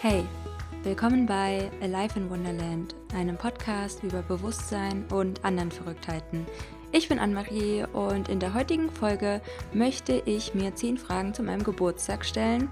Hey, 0.00 0.22
willkommen 0.84 1.26
bei 1.26 1.72
Alive 1.82 2.20
in 2.20 2.30
Wonderland, 2.30 2.94
einem 3.16 3.36
Podcast 3.36 4.04
über 4.04 4.22
Bewusstsein 4.22 5.04
und 5.10 5.44
anderen 5.44 5.72
Verrücktheiten. 5.72 6.46
Ich 6.92 7.08
bin 7.08 7.18
Anne-Marie 7.18 7.84
und 7.92 8.28
in 8.28 8.38
der 8.38 8.54
heutigen 8.54 8.92
Folge 8.92 9.40
möchte 9.72 10.22
ich 10.24 10.54
mir 10.54 10.72
10 10.72 10.98
Fragen 10.98 11.34
zu 11.34 11.42
meinem 11.42 11.64
Geburtstag 11.64 12.24
stellen. 12.24 12.68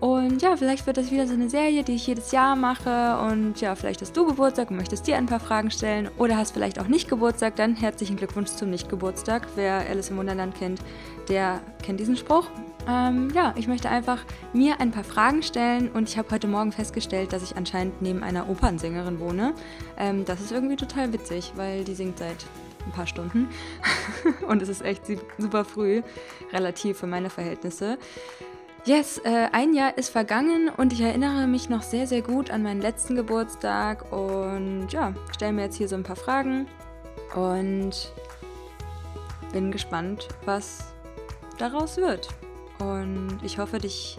Und 0.00 0.42
ja, 0.42 0.58
vielleicht 0.58 0.86
wird 0.86 0.98
das 0.98 1.10
wieder 1.10 1.26
so 1.26 1.32
eine 1.32 1.48
Serie, 1.48 1.84
die 1.84 1.94
ich 1.94 2.06
jedes 2.06 2.32
Jahr 2.32 2.54
mache. 2.54 3.18
Und 3.18 3.62
ja, 3.62 3.74
vielleicht 3.74 4.02
hast 4.02 4.14
du 4.14 4.26
Geburtstag 4.26 4.70
und 4.70 4.76
möchtest 4.76 5.06
dir 5.06 5.16
ein 5.16 5.24
paar 5.24 5.40
Fragen 5.40 5.70
stellen. 5.70 6.10
Oder 6.18 6.36
hast 6.36 6.52
vielleicht 6.52 6.78
auch 6.78 6.86
nicht 6.86 7.08
Geburtstag, 7.08 7.56
dann 7.56 7.76
herzlichen 7.76 8.16
Glückwunsch 8.16 8.50
zum 8.50 8.68
Nicht-Geburtstag. 8.68 9.48
Wer 9.56 9.86
Alice 9.88 10.10
im 10.10 10.18
Wunderland 10.18 10.54
kennt, 10.54 10.80
der 11.30 11.62
kennt 11.82 11.98
diesen 11.98 12.18
Spruch. 12.18 12.46
Ähm, 12.88 13.28
ja, 13.34 13.54
ich 13.56 13.68
möchte 13.68 13.90
einfach 13.90 14.24
mir 14.54 14.80
ein 14.80 14.90
paar 14.90 15.04
Fragen 15.04 15.42
stellen 15.42 15.90
und 15.90 16.08
ich 16.08 16.16
habe 16.16 16.30
heute 16.30 16.46
Morgen 16.46 16.72
festgestellt, 16.72 17.34
dass 17.34 17.42
ich 17.42 17.56
anscheinend 17.56 18.00
neben 18.00 18.22
einer 18.22 18.48
Opernsängerin 18.48 19.20
wohne. 19.20 19.52
Ähm, 19.98 20.24
das 20.24 20.40
ist 20.40 20.52
irgendwie 20.52 20.76
total 20.76 21.12
witzig, 21.12 21.52
weil 21.56 21.84
die 21.84 21.94
singt 21.94 22.18
seit 22.18 22.46
ein 22.86 22.92
paar 22.92 23.06
Stunden 23.06 23.50
und 24.48 24.62
es 24.62 24.70
ist 24.70 24.82
echt 24.82 25.02
super 25.36 25.66
früh, 25.66 26.02
relativ 26.50 26.98
für 26.98 27.06
meine 27.06 27.28
Verhältnisse. 27.28 27.98
Yes, 28.86 29.18
äh, 29.18 29.48
ein 29.52 29.74
Jahr 29.74 29.98
ist 29.98 30.08
vergangen 30.08 30.70
und 30.74 30.94
ich 30.94 31.02
erinnere 31.02 31.46
mich 31.46 31.68
noch 31.68 31.82
sehr, 31.82 32.06
sehr 32.06 32.22
gut 32.22 32.50
an 32.50 32.62
meinen 32.62 32.80
letzten 32.80 33.16
Geburtstag 33.16 34.10
und 34.12 34.88
ja, 34.90 35.12
stelle 35.34 35.52
mir 35.52 35.64
jetzt 35.64 35.76
hier 35.76 35.88
so 35.88 35.96
ein 35.96 36.04
paar 36.04 36.16
Fragen 36.16 36.66
und 37.34 38.12
bin 39.52 39.72
gespannt, 39.72 40.28
was 40.46 40.94
daraus 41.58 41.98
wird. 41.98 42.28
Und 42.78 43.40
ich 43.42 43.58
hoffe, 43.58 43.78
dich 43.78 44.18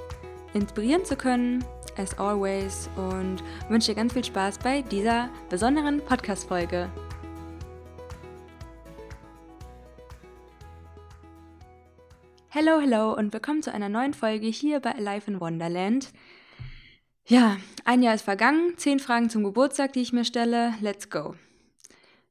inspirieren 0.54 1.06
zu 1.06 1.16
können, 1.16 1.64
as 1.98 2.18
always, 2.20 2.90
und 2.98 3.44
wünsche 3.70 3.92
dir 3.92 3.96
ganz 3.96 4.14
viel 4.14 4.24
Spaß 4.24 4.60
bei 4.60 4.82
dieser 4.82 5.30
besonderen 5.50 6.02
Podcast-Folge. 6.02 6.90
Hello, 12.50 12.80
hello 12.82 13.14
und 13.14 13.32
willkommen 13.32 13.62
zu 13.62 13.72
einer 13.72 13.90
neuen 13.90 14.14
Folge 14.14 14.48
hier 14.48 14.80
bei 14.82 14.94
Alive 14.94 15.32
in 15.32 15.40
Wonderland. 15.40 16.12
Ja, 17.28 17.58
ein 17.86 18.02
Jahr 18.02 18.16
ist 18.16 18.24
vergangen, 18.24 18.74
zehn 18.76 19.00
Fragen 19.00 19.30
zum 19.30 19.44
Geburtstag, 19.44 19.94
die 19.94 20.02
ich 20.02 20.12
mir 20.12 20.26
stelle. 20.26 20.74
Let's 20.82 21.10
go. 21.10 21.36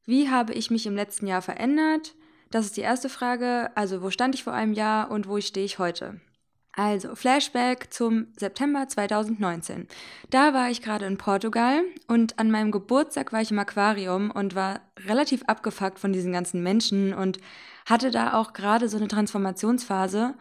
Wie 0.04 0.28
habe 0.28 0.52
ich 0.52 0.70
mich 0.70 0.86
im 0.86 0.96
letzten 0.96 1.26
Jahr 1.26 1.40
verändert? 1.40 2.14
Das 2.50 2.64
ist 2.64 2.76
die 2.76 2.82
erste 2.82 3.08
Frage. 3.08 3.70
Also, 3.74 4.02
wo 4.02 4.10
stand 4.10 4.34
ich 4.34 4.44
vor 4.44 4.52
einem 4.52 4.72
Jahr 4.72 5.10
und 5.10 5.28
wo 5.28 5.40
stehe 5.40 5.66
ich 5.66 5.78
heute? 5.78 6.20
Also, 6.72 7.14
Flashback 7.14 7.92
zum 7.92 8.28
September 8.36 8.86
2019. 8.86 9.88
Da 10.30 10.54
war 10.54 10.70
ich 10.70 10.80
gerade 10.80 11.06
in 11.06 11.18
Portugal 11.18 11.82
und 12.06 12.38
an 12.38 12.50
meinem 12.50 12.70
Geburtstag 12.70 13.32
war 13.32 13.42
ich 13.42 13.50
im 13.50 13.58
Aquarium 13.58 14.30
und 14.30 14.54
war 14.54 14.80
relativ 15.06 15.42
abgefuckt 15.44 15.98
von 15.98 16.12
diesen 16.12 16.32
ganzen 16.32 16.62
Menschen 16.62 17.12
und 17.12 17.38
hatte 17.84 18.10
da 18.10 18.34
auch 18.34 18.52
gerade 18.52 18.88
so 18.88 18.96
eine 18.96 19.08
Transformationsphase. 19.08 20.34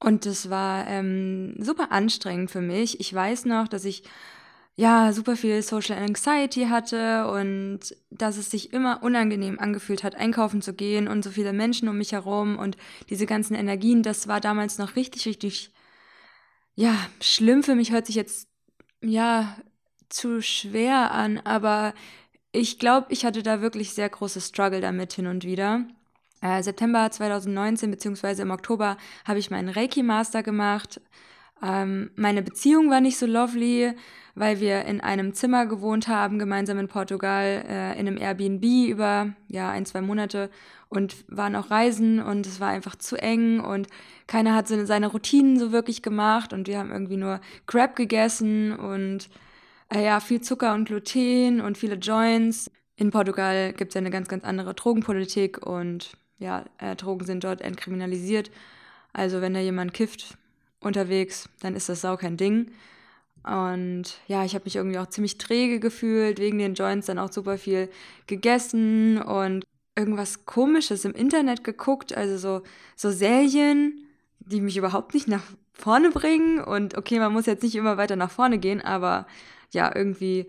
Und 0.00 0.26
das 0.26 0.48
war 0.48 0.86
ähm, 0.86 1.54
super 1.58 1.92
anstrengend 1.92 2.50
für 2.50 2.60
mich. 2.60 3.00
Ich 3.00 3.12
weiß 3.12 3.44
noch, 3.44 3.68
dass 3.68 3.84
ich 3.84 4.04
ja, 4.78 5.12
super 5.12 5.34
viel 5.34 5.60
Social 5.60 5.98
Anxiety 5.98 6.66
hatte 6.66 7.26
und 7.26 7.80
dass 8.10 8.36
es 8.36 8.48
sich 8.48 8.72
immer 8.72 9.02
unangenehm 9.02 9.58
angefühlt 9.58 10.04
hat, 10.04 10.14
einkaufen 10.14 10.62
zu 10.62 10.72
gehen 10.72 11.08
und 11.08 11.24
so 11.24 11.30
viele 11.30 11.52
Menschen 11.52 11.88
um 11.88 11.98
mich 11.98 12.12
herum 12.12 12.56
und 12.56 12.76
diese 13.10 13.26
ganzen 13.26 13.56
Energien, 13.56 14.04
das 14.04 14.28
war 14.28 14.40
damals 14.40 14.78
noch 14.78 14.94
richtig, 14.94 15.26
richtig, 15.26 15.72
ja, 16.76 16.94
schlimm 17.20 17.64
für 17.64 17.74
mich, 17.74 17.90
hört 17.90 18.06
sich 18.06 18.14
jetzt, 18.14 18.46
ja, 19.02 19.56
zu 20.10 20.40
schwer 20.42 21.10
an, 21.10 21.38
aber 21.38 21.92
ich 22.52 22.78
glaube, 22.78 23.08
ich 23.10 23.24
hatte 23.24 23.42
da 23.42 23.60
wirklich 23.60 23.94
sehr 23.94 24.08
große 24.08 24.40
Struggle 24.40 24.80
damit 24.80 25.12
hin 25.12 25.26
und 25.26 25.42
wieder. 25.42 25.88
Äh, 26.40 26.62
September 26.62 27.10
2019 27.10 27.90
beziehungsweise 27.90 28.42
im 28.42 28.52
Oktober 28.52 28.96
habe 29.24 29.40
ich 29.40 29.50
meinen 29.50 29.70
Reiki-Master 29.70 30.44
gemacht. 30.44 31.00
Ähm, 31.62 32.10
meine 32.16 32.42
Beziehung 32.42 32.90
war 32.90 33.00
nicht 33.00 33.18
so 33.18 33.26
lovely 33.26 33.94
weil 34.38 34.60
wir 34.60 34.84
in 34.84 35.00
einem 35.00 35.34
Zimmer 35.34 35.66
gewohnt 35.66 36.06
haben, 36.06 36.38
gemeinsam 36.38 36.78
in 36.78 36.88
Portugal, 36.88 37.64
äh, 37.68 37.92
in 37.98 38.06
einem 38.06 38.16
Airbnb 38.16 38.64
über 38.88 39.34
ja, 39.48 39.70
ein, 39.70 39.84
zwei 39.84 40.00
Monate 40.00 40.48
und 40.88 41.24
waren 41.28 41.56
auch 41.56 41.70
reisen 41.70 42.20
und 42.22 42.46
es 42.46 42.60
war 42.60 42.68
einfach 42.68 42.96
zu 42.96 43.16
eng 43.16 43.60
und 43.60 43.88
keiner 44.26 44.54
hat 44.54 44.68
seine 44.68 45.08
Routinen 45.08 45.58
so 45.58 45.72
wirklich 45.72 46.02
gemacht 46.02 46.52
und 46.52 46.68
wir 46.68 46.78
haben 46.78 46.92
irgendwie 46.92 47.16
nur 47.16 47.40
Crab 47.66 47.96
gegessen 47.96 48.72
und 48.72 49.28
äh, 49.92 50.04
ja, 50.04 50.20
viel 50.20 50.40
Zucker 50.40 50.74
und 50.74 50.86
Gluten 50.86 51.60
und 51.60 51.76
viele 51.76 51.96
Joints. 51.96 52.70
In 52.96 53.10
Portugal 53.10 53.72
gibt 53.72 53.90
es 53.90 53.94
ja 53.94 54.00
eine 54.00 54.10
ganz, 54.10 54.28
ganz 54.28 54.44
andere 54.44 54.74
Drogenpolitik 54.74 55.66
und 55.66 56.12
ja, 56.38 56.64
äh, 56.78 56.94
Drogen 56.94 57.26
sind 57.26 57.42
dort 57.42 57.60
entkriminalisiert. 57.60 58.50
Also 59.12 59.40
wenn 59.40 59.54
da 59.54 59.60
jemand 59.60 59.94
kifft 59.94 60.38
unterwegs, 60.80 61.48
dann 61.60 61.74
ist 61.74 61.88
das 61.88 62.00
sau 62.00 62.16
kein 62.16 62.36
Ding. 62.36 62.70
Und 63.44 64.18
ja, 64.26 64.44
ich 64.44 64.54
habe 64.54 64.64
mich 64.64 64.76
irgendwie 64.76 64.98
auch 64.98 65.06
ziemlich 65.08 65.38
träge 65.38 65.80
gefühlt, 65.80 66.38
wegen 66.38 66.58
den 66.58 66.74
Joints 66.74 67.06
dann 67.06 67.18
auch 67.18 67.32
super 67.32 67.56
viel 67.56 67.88
gegessen 68.26 69.22
und 69.22 69.64
irgendwas 69.96 70.44
Komisches 70.44 71.04
im 71.04 71.14
Internet 71.14 71.64
geguckt, 71.64 72.16
also 72.16 72.36
so, 72.36 72.64
so 72.94 73.10
Serien, 73.10 74.06
die 74.38 74.60
mich 74.60 74.76
überhaupt 74.76 75.14
nicht 75.14 75.28
nach 75.28 75.42
vorne 75.72 76.10
bringen. 76.10 76.60
Und 76.60 76.96
okay, 76.96 77.18
man 77.18 77.32
muss 77.32 77.46
jetzt 77.46 77.62
nicht 77.62 77.74
immer 77.74 77.96
weiter 77.96 78.16
nach 78.16 78.30
vorne 78.30 78.58
gehen, 78.58 78.80
aber 78.80 79.26
ja, 79.72 79.94
irgendwie 79.94 80.46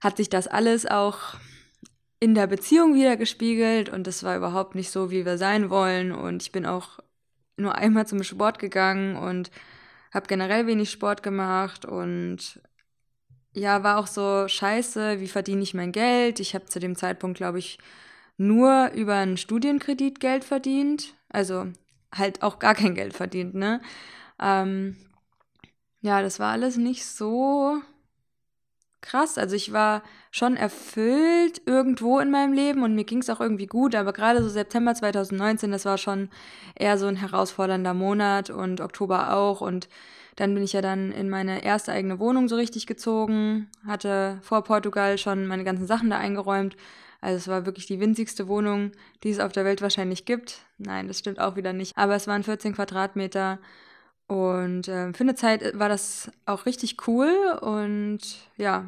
hat 0.00 0.16
sich 0.16 0.28
das 0.28 0.46
alles 0.46 0.86
auch 0.86 1.36
in 2.20 2.34
der 2.34 2.46
Beziehung 2.46 2.94
wieder 2.94 3.16
gespiegelt 3.16 3.88
und 3.88 4.06
das 4.06 4.22
war 4.22 4.36
überhaupt 4.36 4.74
nicht 4.74 4.90
so, 4.90 5.10
wie 5.10 5.24
wir 5.24 5.38
sein 5.38 5.70
wollen. 5.70 6.12
Und 6.12 6.42
ich 6.42 6.52
bin 6.52 6.66
auch 6.66 6.98
nur 7.56 7.74
einmal 7.76 8.06
zum 8.06 8.22
Sport 8.22 8.58
gegangen 8.58 9.16
und 9.16 9.50
habe 10.12 10.26
generell 10.26 10.66
wenig 10.66 10.90
Sport 10.90 11.22
gemacht 11.22 11.84
und 11.84 12.60
ja, 13.52 13.82
war 13.82 13.98
auch 13.98 14.06
so 14.06 14.46
scheiße, 14.48 15.20
wie 15.20 15.28
verdiene 15.28 15.62
ich 15.62 15.72
mein 15.72 15.92
Geld? 15.92 16.40
Ich 16.40 16.54
habe 16.54 16.66
zu 16.66 16.78
dem 16.78 16.94
Zeitpunkt, 16.94 17.38
glaube 17.38 17.58
ich, 17.58 17.78
nur 18.36 18.90
über 18.94 19.14
einen 19.14 19.38
Studienkredit 19.38 20.20
Geld 20.20 20.44
verdient. 20.44 21.14
Also 21.30 21.66
halt 22.14 22.42
auch 22.42 22.58
gar 22.58 22.74
kein 22.74 22.94
Geld 22.94 23.14
verdient, 23.14 23.54
ne? 23.54 23.80
Ähm, 24.40 24.96
ja, 26.02 26.22
das 26.22 26.38
war 26.38 26.52
alles 26.52 26.76
nicht 26.76 27.06
so 27.06 27.80
krass. 29.06 29.38
Also 29.38 29.56
ich 29.56 29.72
war 29.72 30.02
schon 30.30 30.56
erfüllt 30.56 31.62
irgendwo 31.64 32.18
in 32.18 32.30
meinem 32.30 32.52
Leben 32.52 32.82
und 32.82 32.94
mir 32.94 33.04
ging 33.04 33.20
es 33.20 33.30
auch 33.30 33.40
irgendwie 33.40 33.66
gut, 33.66 33.94
aber 33.94 34.12
gerade 34.12 34.42
so 34.42 34.48
September 34.48 34.94
2019, 34.94 35.70
das 35.70 35.84
war 35.84 35.96
schon 35.96 36.28
eher 36.74 36.98
so 36.98 37.06
ein 37.06 37.16
herausfordernder 37.16 37.94
Monat 37.94 38.50
und 38.50 38.80
Oktober 38.80 39.32
auch 39.34 39.60
und 39.60 39.88
dann 40.36 40.52
bin 40.52 40.62
ich 40.62 40.74
ja 40.74 40.82
dann 40.82 41.12
in 41.12 41.30
meine 41.30 41.64
erste 41.64 41.92
eigene 41.92 42.18
Wohnung 42.18 42.48
so 42.48 42.56
richtig 42.56 42.86
gezogen, 42.86 43.68
hatte 43.86 44.38
vor 44.42 44.62
Portugal 44.64 45.16
schon 45.16 45.46
meine 45.46 45.64
ganzen 45.64 45.86
Sachen 45.86 46.10
da 46.10 46.18
eingeräumt. 46.18 46.76
Also 47.22 47.36
es 47.38 47.48
war 47.48 47.64
wirklich 47.64 47.86
die 47.86 48.00
winzigste 48.00 48.46
Wohnung, 48.46 48.92
die 49.22 49.30
es 49.30 49.40
auf 49.40 49.52
der 49.52 49.64
Welt 49.64 49.80
wahrscheinlich 49.80 50.26
gibt. 50.26 50.60
Nein, 50.76 51.08
das 51.08 51.18
stimmt 51.18 51.40
auch 51.40 51.56
wieder 51.56 51.72
nicht. 51.72 51.96
Aber 51.96 52.14
es 52.14 52.26
waren 52.26 52.42
14 52.42 52.74
Quadratmeter 52.74 53.58
und 54.26 54.88
äh, 54.88 55.12
für 55.12 55.22
eine 55.22 55.34
Zeit 55.34 55.78
war 55.78 55.88
das 55.88 56.30
auch 56.46 56.66
richtig 56.66 57.06
cool 57.06 57.58
und 57.60 58.20
ja, 58.56 58.86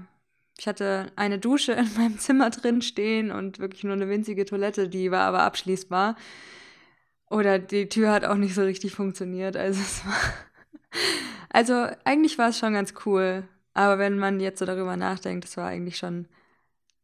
ich 0.58 0.66
hatte 0.66 1.12
eine 1.16 1.38
Dusche 1.38 1.72
in 1.72 1.88
meinem 1.96 2.18
Zimmer 2.18 2.50
drin 2.50 2.82
stehen 2.82 3.30
und 3.30 3.58
wirklich 3.58 3.84
nur 3.84 3.92
eine 3.94 4.08
winzige 4.08 4.44
Toilette, 4.44 4.88
die 4.88 5.10
war 5.10 5.22
aber 5.22 5.42
abschließbar. 5.42 6.16
Oder 7.30 7.58
die 7.58 7.88
Tür 7.88 8.10
hat 8.10 8.24
auch 8.24 8.36
nicht 8.36 8.54
so 8.54 8.62
richtig 8.62 8.94
funktioniert. 8.94 9.56
Also. 9.56 9.80
Also 11.50 11.86
eigentlich 12.04 12.38
war 12.38 12.50
es 12.50 12.58
schon 12.58 12.74
ganz 12.74 12.94
cool. 13.06 13.48
Aber 13.74 13.98
wenn 13.98 14.18
man 14.18 14.40
jetzt 14.40 14.58
so 14.58 14.66
darüber 14.66 14.96
nachdenkt, 14.96 15.44
das 15.44 15.56
war 15.56 15.66
eigentlich 15.66 15.96
schon 15.96 16.28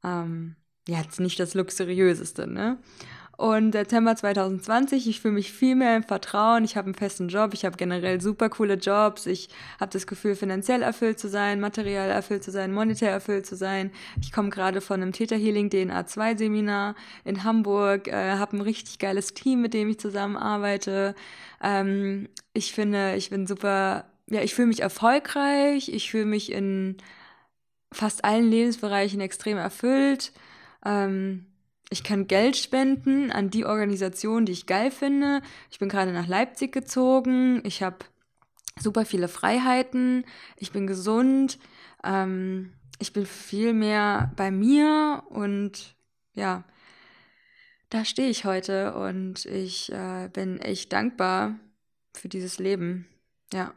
ähm, 0.02 0.56
jetzt 0.86 1.20
nicht 1.20 1.38
das 1.40 1.54
luxuriöseste, 1.54 2.46
ne? 2.46 2.78
Und 3.36 3.72
Dezember 3.72 4.14
2020, 4.14 5.08
ich 5.08 5.20
fühle 5.20 5.34
mich 5.34 5.52
viel 5.52 5.74
mehr 5.74 5.96
im 5.96 6.04
Vertrauen. 6.04 6.64
Ich 6.64 6.76
habe 6.76 6.86
einen 6.86 6.94
festen 6.94 7.28
Job, 7.28 7.52
ich 7.52 7.64
habe 7.64 7.76
generell 7.76 8.20
super 8.20 8.48
coole 8.48 8.74
Jobs. 8.74 9.26
Ich 9.26 9.48
habe 9.80 9.90
das 9.90 10.06
Gefühl, 10.06 10.36
finanziell 10.36 10.82
erfüllt 10.82 11.18
zu 11.18 11.28
sein, 11.28 11.60
materiell 11.60 12.10
erfüllt 12.10 12.44
zu 12.44 12.52
sein, 12.52 12.72
monetär 12.72 13.10
erfüllt 13.10 13.46
zu 13.46 13.56
sein. 13.56 13.90
Ich 14.20 14.30
komme 14.30 14.50
gerade 14.50 14.80
von 14.80 15.02
einem 15.02 15.12
Theta 15.12 15.34
Healing 15.34 15.68
DNA 15.68 16.06
2 16.06 16.36
Seminar 16.36 16.94
in 17.24 17.42
Hamburg, 17.42 18.06
äh, 18.08 18.34
habe 18.34 18.56
ein 18.56 18.60
richtig 18.60 19.00
geiles 19.00 19.34
Team, 19.34 19.60
mit 19.62 19.74
dem 19.74 19.88
ich 19.88 19.98
zusammenarbeite. 19.98 21.16
Ähm, 21.62 22.28
ich 22.52 22.72
finde, 22.72 23.16
ich 23.16 23.30
bin 23.30 23.46
super, 23.48 24.04
ja, 24.30 24.42
ich 24.42 24.54
fühle 24.54 24.68
mich 24.68 24.80
erfolgreich. 24.80 25.88
Ich 25.88 26.10
fühle 26.10 26.26
mich 26.26 26.52
in 26.52 26.98
fast 27.92 28.24
allen 28.24 28.48
Lebensbereichen 28.48 29.20
extrem 29.20 29.58
erfüllt. 29.58 30.32
Ähm, 30.84 31.46
ich 31.90 32.02
kann 32.02 32.26
Geld 32.26 32.56
spenden 32.56 33.30
an 33.30 33.50
die 33.50 33.64
Organisation, 33.64 34.46
die 34.46 34.52
ich 34.52 34.66
geil 34.66 34.90
finde. 34.90 35.42
Ich 35.70 35.78
bin 35.78 35.88
gerade 35.88 36.12
nach 36.12 36.26
Leipzig 36.26 36.72
gezogen. 36.72 37.60
Ich 37.64 37.82
habe 37.82 37.98
super 38.80 39.04
viele 39.04 39.28
Freiheiten. 39.28 40.24
Ich 40.56 40.72
bin 40.72 40.86
gesund. 40.86 41.58
Ähm, 42.02 42.72
ich 42.98 43.12
bin 43.12 43.26
viel 43.26 43.72
mehr 43.72 44.32
bei 44.36 44.50
mir 44.50 45.24
und 45.28 45.96
ja, 46.34 46.64
da 47.90 48.04
stehe 48.04 48.28
ich 48.28 48.44
heute 48.44 48.94
und 48.94 49.44
ich 49.44 49.92
äh, 49.92 50.28
bin 50.32 50.58
echt 50.58 50.92
dankbar 50.92 51.58
für 52.12 52.28
dieses 52.28 52.58
Leben. 52.58 53.06
Ja. 53.52 53.74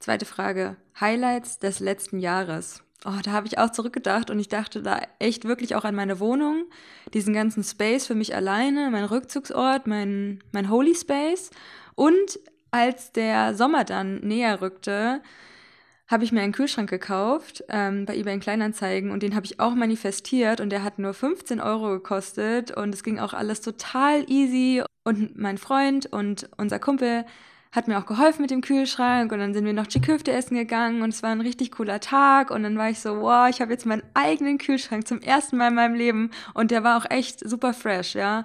Zweite 0.00 0.24
Frage. 0.24 0.76
Highlights 1.00 1.58
des 1.58 1.78
letzten 1.78 2.18
Jahres. 2.18 2.82
Oh, 3.04 3.18
da 3.22 3.32
habe 3.32 3.48
ich 3.48 3.58
auch 3.58 3.70
zurückgedacht 3.70 4.30
und 4.30 4.38
ich 4.38 4.48
dachte 4.48 4.80
da 4.80 5.00
echt 5.18 5.44
wirklich 5.44 5.74
auch 5.74 5.84
an 5.84 5.94
meine 5.94 6.20
Wohnung, 6.20 6.66
diesen 7.14 7.34
ganzen 7.34 7.64
Space 7.64 8.06
für 8.06 8.14
mich 8.14 8.34
alleine, 8.36 8.90
mein 8.90 9.04
Rückzugsort, 9.04 9.88
mein, 9.88 10.38
mein 10.52 10.70
Holy 10.70 10.94
Space. 10.94 11.50
Und 11.96 12.38
als 12.70 13.10
der 13.10 13.54
Sommer 13.54 13.84
dann 13.84 14.20
näher 14.20 14.60
rückte, 14.60 15.20
habe 16.06 16.24
ich 16.24 16.30
mir 16.30 16.42
einen 16.42 16.52
Kühlschrank 16.52 16.90
gekauft 16.90 17.64
ähm, 17.68 18.04
bei 18.04 18.16
eBay 18.16 18.34
in 18.34 18.40
Kleinanzeigen 18.40 19.10
und 19.10 19.22
den 19.22 19.34
habe 19.34 19.46
ich 19.46 19.58
auch 19.58 19.74
manifestiert 19.74 20.60
und 20.60 20.70
der 20.70 20.84
hat 20.84 20.98
nur 20.98 21.14
15 21.14 21.60
Euro 21.60 21.88
gekostet 21.90 22.70
und 22.70 22.94
es 22.94 23.02
ging 23.02 23.18
auch 23.18 23.32
alles 23.32 23.62
total 23.62 24.30
easy 24.30 24.82
und 25.04 25.36
mein 25.38 25.58
Freund 25.58 26.06
und 26.06 26.48
unser 26.56 26.78
Kumpel 26.78 27.24
hat 27.72 27.88
mir 27.88 27.98
auch 27.98 28.06
geholfen 28.06 28.42
mit 28.42 28.50
dem 28.50 28.60
Kühlschrank 28.60 29.32
und 29.32 29.38
dann 29.38 29.54
sind 29.54 29.64
wir 29.64 29.72
noch 29.72 29.86
Chiköfte 29.86 30.30
essen 30.30 30.56
gegangen 30.56 31.02
und 31.02 31.08
es 31.08 31.22
war 31.22 31.30
ein 31.30 31.40
richtig 31.40 31.72
cooler 31.72 32.00
Tag 32.00 32.50
und 32.50 32.62
dann 32.62 32.78
war 32.78 32.90
ich 32.90 33.00
so, 33.00 33.20
wow, 33.20 33.48
ich 33.48 33.60
habe 33.60 33.72
jetzt 33.72 33.86
meinen 33.86 34.02
eigenen 34.14 34.58
Kühlschrank 34.58 35.08
zum 35.08 35.20
ersten 35.20 35.56
Mal 35.56 35.68
in 35.68 35.74
meinem 35.74 35.94
Leben 35.94 36.30
und 36.54 36.70
der 36.70 36.84
war 36.84 36.98
auch 36.98 37.10
echt 37.10 37.40
super 37.40 37.74
fresh, 37.74 38.14
ja. 38.14 38.44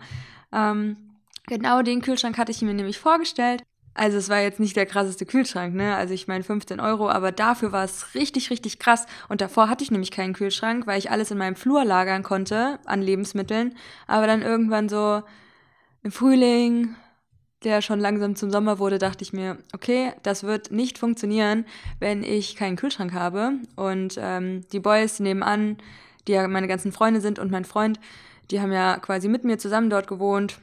Ähm, 0.52 0.98
genau 1.46 1.82
den 1.82 2.02
Kühlschrank 2.02 2.38
hatte 2.38 2.52
ich 2.52 2.62
mir 2.62 2.74
nämlich 2.74 2.98
vorgestellt 3.00 3.64
also 3.98 4.18
es 4.18 4.30
war 4.30 4.40
jetzt 4.40 4.60
nicht 4.60 4.76
der 4.76 4.86
krasseste 4.86 5.26
Kühlschrank, 5.26 5.74
ne? 5.74 5.96
Also 5.96 6.14
ich 6.14 6.28
meine 6.28 6.44
15 6.44 6.80
Euro, 6.80 7.10
aber 7.10 7.32
dafür 7.32 7.72
war 7.72 7.84
es 7.84 8.14
richtig, 8.14 8.52
richtig 8.52 8.78
krass. 8.78 9.08
Und 9.28 9.42
davor 9.42 9.70
hatte 9.70 9.84
ich 9.84 9.90
nämlich 9.92 10.12
keinen 10.12 10.34
Kühlschrank, 10.34 10.86
weil 10.86 11.00
ich 11.00 11.10
alles 11.10 11.32
in 11.32 11.40
meinem 11.40 11.56
Flur 11.56 11.84
lagern 11.84 12.22
konnte 12.22 12.80
an 12.86 13.02
Lebensmitteln. 13.02 13.76
Aber 14.06 14.28
dann 14.28 14.44
irgendwann 14.44 14.88
so 14.88 15.24
im 16.04 16.12
Frühling, 16.12 16.96
der 17.68 17.82
schon 17.82 18.00
langsam 18.00 18.38
zum 18.38 18.50
Sommer 18.50 18.80
wurde, 18.80 18.98
dachte 18.98 19.24
ich 19.24 19.34
mir, 19.34 19.58
okay, 19.74 20.14
das 20.24 20.44
wird 20.44 20.72
nicht 20.72 20.98
funktionieren, 20.98 21.66
wenn 22.00 22.24
ich 22.24 22.56
keinen 22.56 22.78
Kühlschrank 22.78 23.12
habe. 23.12 23.56
Und 23.76 24.18
ähm, 24.18 24.62
die 24.72 24.80
Boys 24.80 25.20
nebenan, 25.20 25.78
die 26.28 26.32
ja 26.32 26.48
meine 26.48 26.70
ganzen 26.70 26.94
Freunde 26.94 27.20
sind 27.20 27.40
und 27.40 27.52
mein 27.52 27.66
Freund, 27.66 28.00
die 28.50 28.62
haben 28.62 28.72
ja 28.72 28.98
quasi 29.00 29.28
mit 29.28 29.44
mir 29.44 29.58
zusammen 29.58 29.90
dort 29.90 30.08
gewohnt. 30.08 30.60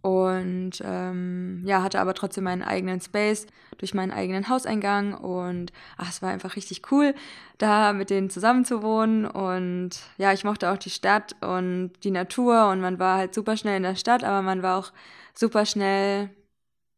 Und 0.00 0.82
ähm, 0.82 1.62
ja, 1.66 1.82
hatte 1.82 2.00
aber 2.00 2.14
trotzdem 2.14 2.44
meinen 2.44 2.62
eigenen 2.62 3.02
Space 3.02 3.46
durch 3.76 3.92
meinen 3.92 4.12
eigenen 4.12 4.48
Hauseingang. 4.48 5.12
Und 5.12 5.74
ach, 5.98 6.08
es 6.08 6.22
war 6.22 6.30
einfach 6.30 6.56
richtig 6.56 6.90
cool, 6.90 7.14
da 7.58 7.92
mit 7.92 8.08
denen 8.08 8.30
zusammen 8.30 8.64
zu 8.64 8.82
wohnen. 8.82 9.26
Und 9.26 9.90
ja, 10.16 10.32
ich 10.32 10.44
mochte 10.44 10.70
auch 10.70 10.78
die 10.78 10.88
Stadt 10.88 11.36
und 11.42 11.92
die 12.02 12.10
Natur. 12.10 12.70
Und 12.70 12.80
man 12.80 12.98
war 12.98 13.18
halt 13.18 13.34
super 13.34 13.58
schnell 13.58 13.76
in 13.76 13.82
der 13.82 13.96
Stadt, 13.96 14.24
aber 14.24 14.40
man 14.40 14.62
war 14.62 14.78
auch 14.78 14.90
super 15.34 15.66
schnell 15.66 16.30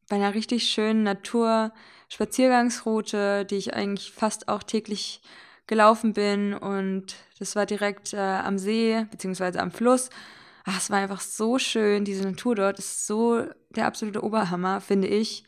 bei 0.08 0.14
einer 0.16 0.34
richtig 0.34 0.70
schönen 0.70 1.02
Natur-Spaziergangsroute, 1.02 3.44
die 3.44 3.56
ich 3.56 3.74
eigentlich 3.74 4.12
fast 4.12 4.48
auch 4.48 4.62
täglich 4.62 5.20
gelaufen 5.66 6.12
bin 6.12 6.54
und 6.54 7.16
das 7.38 7.56
war 7.56 7.66
direkt 7.66 8.12
äh, 8.12 8.18
am 8.18 8.58
See 8.58 9.04
beziehungsweise 9.10 9.60
am 9.60 9.72
Fluss 9.72 10.10
ach, 10.66 10.78
es 10.78 10.90
war 10.90 10.98
einfach 10.98 11.20
so 11.20 11.58
schön. 11.58 12.04
Diese 12.04 12.24
Natur 12.24 12.54
dort 12.54 12.78
ist 12.78 13.06
so 13.06 13.44
der 13.70 13.86
absolute 13.86 14.22
Oberhammer, 14.22 14.80
finde 14.80 15.08
ich. 15.08 15.44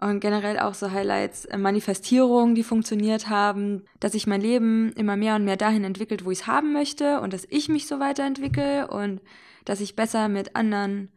Und 0.00 0.20
generell 0.20 0.60
auch 0.60 0.74
so 0.74 0.92
Highlights, 0.92 1.44
äh, 1.46 1.58
Manifestierungen, 1.58 2.54
die 2.54 2.62
funktioniert 2.62 3.28
haben, 3.28 3.84
dass 3.98 4.12
sich 4.12 4.28
mein 4.28 4.40
Leben 4.40 4.92
immer 4.92 5.16
mehr 5.16 5.34
und 5.34 5.44
mehr 5.44 5.56
dahin 5.56 5.82
entwickelt, 5.82 6.24
wo 6.24 6.30
ich 6.30 6.40
es 6.40 6.46
haben 6.46 6.72
möchte 6.72 7.20
und 7.20 7.32
dass 7.32 7.46
ich 7.50 7.68
mich 7.68 7.88
so 7.88 7.98
weiterentwickle 7.98 8.86
und 8.86 9.20
dass 9.64 9.80
ich 9.80 9.96
besser 9.96 10.28
mit 10.28 10.54
anderen 10.54 11.10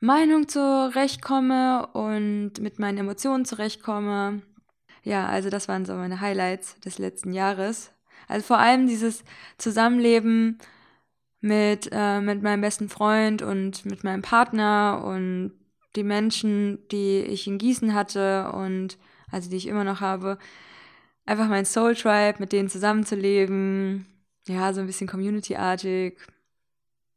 Meinungen 0.00 0.48
zurechtkomme 0.48 1.88
und 1.92 2.60
mit 2.60 2.78
meinen 2.78 2.98
Emotionen 2.98 3.44
zurechtkomme. 3.44 4.42
Ja, 5.02 5.26
also 5.26 5.50
das 5.50 5.68
waren 5.68 5.84
so 5.84 5.94
meine 5.94 6.20
Highlights 6.20 6.78
des 6.80 6.98
letzten 6.98 7.32
Jahres. 7.32 7.92
Also 8.28 8.46
vor 8.46 8.58
allem 8.58 8.86
dieses 8.86 9.24
Zusammenleben 9.58 10.58
mit, 11.40 11.88
äh, 11.92 12.20
mit 12.20 12.42
meinem 12.42 12.60
besten 12.60 12.88
Freund 12.88 13.42
und 13.42 13.84
mit 13.84 14.04
meinem 14.04 14.22
Partner 14.22 15.02
und 15.04 15.52
die 15.94 16.02
Menschen, 16.02 16.86
die 16.88 17.20
ich 17.20 17.46
in 17.46 17.58
Gießen 17.58 17.94
hatte 17.94 18.52
und 18.52 18.98
also 19.30 19.48
die 19.50 19.56
ich 19.56 19.66
immer 19.66 19.84
noch 19.84 20.00
habe. 20.00 20.38
Einfach 21.24 21.48
mein 21.48 21.64
Soul 21.64 21.94
Tribe, 21.94 22.38
mit 22.38 22.52
denen 22.52 22.68
zusammenzuleben. 22.68 24.06
Ja, 24.46 24.72
so 24.72 24.80
ein 24.80 24.86
bisschen 24.86 25.08
community-artig. 25.08 26.18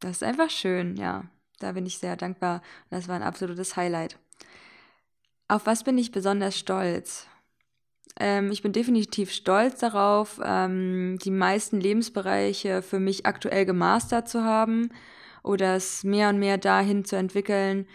Das 0.00 0.12
ist 0.12 0.22
einfach 0.22 0.50
schön, 0.50 0.96
ja. 0.96 1.24
Da 1.60 1.72
bin 1.72 1.86
ich 1.86 1.98
sehr 1.98 2.16
dankbar. 2.16 2.62
Das 2.90 3.06
war 3.06 3.14
ein 3.14 3.22
absolutes 3.22 3.76
Highlight. 3.76 4.18
Auf 5.46 5.66
was 5.66 5.84
bin 5.84 5.98
ich 5.98 6.10
besonders 6.10 6.58
stolz? 6.58 7.26
Ähm, 8.18 8.50
ich 8.50 8.62
bin 8.62 8.72
definitiv 8.72 9.30
stolz 9.30 9.78
darauf, 9.78 10.40
ähm, 10.42 11.18
die 11.22 11.30
meisten 11.30 11.80
Lebensbereiche 11.80 12.82
für 12.82 12.98
mich 12.98 13.26
aktuell 13.26 13.64
gemastert 13.64 14.28
zu 14.28 14.42
haben 14.42 14.90
oder 15.42 15.76
es 15.76 16.02
mehr 16.02 16.30
und 16.30 16.38
mehr 16.38 16.58
dahin 16.58 17.04
zu 17.04 17.16
entwickeln, 17.16 17.86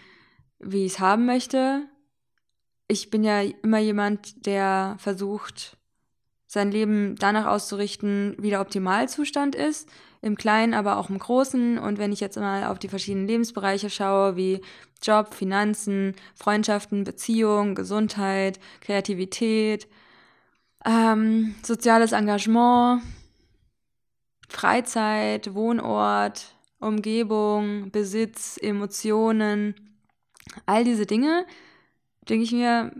wie 0.58 0.86
ich 0.86 0.94
es 0.94 1.00
haben 1.00 1.26
möchte. 1.26 1.82
Ich 2.88 3.10
bin 3.10 3.24
ja 3.24 3.40
immer 3.40 3.78
jemand, 3.78 4.46
der 4.46 4.96
versucht, 4.98 5.76
sein 6.56 6.72
Leben 6.72 7.16
danach 7.18 7.44
auszurichten, 7.44 8.34
wie 8.38 8.48
der 8.48 8.62
Optimalzustand 8.62 9.54
ist, 9.54 9.90
im 10.22 10.36
Kleinen, 10.36 10.72
aber 10.72 10.96
auch 10.96 11.10
im 11.10 11.18
Großen. 11.18 11.78
Und 11.78 11.98
wenn 11.98 12.12
ich 12.12 12.20
jetzt 12.20 12.38
mal 12.38 12.64
auf 12.64 12.78
die 12.78 12.88
verschiedenen 12.88 13.28
Lebensbereiche 13.28 13.90
schaue, 13.90 14.36
wie 14.36 14.62
Job, 15.02 15.34
Finanzen, 15.34 16.14
Freundschaften, 16.34 17.04
Beziehung, 17.04 17.74
Gesundheit, 17.74 18.58
Kreativität, 18.80 19.86
ähm, 20.86 21.54
soziales 21.62 22.12
Engagement, 22.12 23.02
Freizeit, 24.48 25.52
Wohnort, 25.52 26.54
Umgebung, 26.80 27.90
Besitz, 27.90 28.56
Emotionen, 28.56 29.74
all 30.64 30.84
diese 30.84 31.04
Dinge, 31.04 31.44
denke 32.30 32.44
ich 32.44 32.52
mir, 32.52 32.92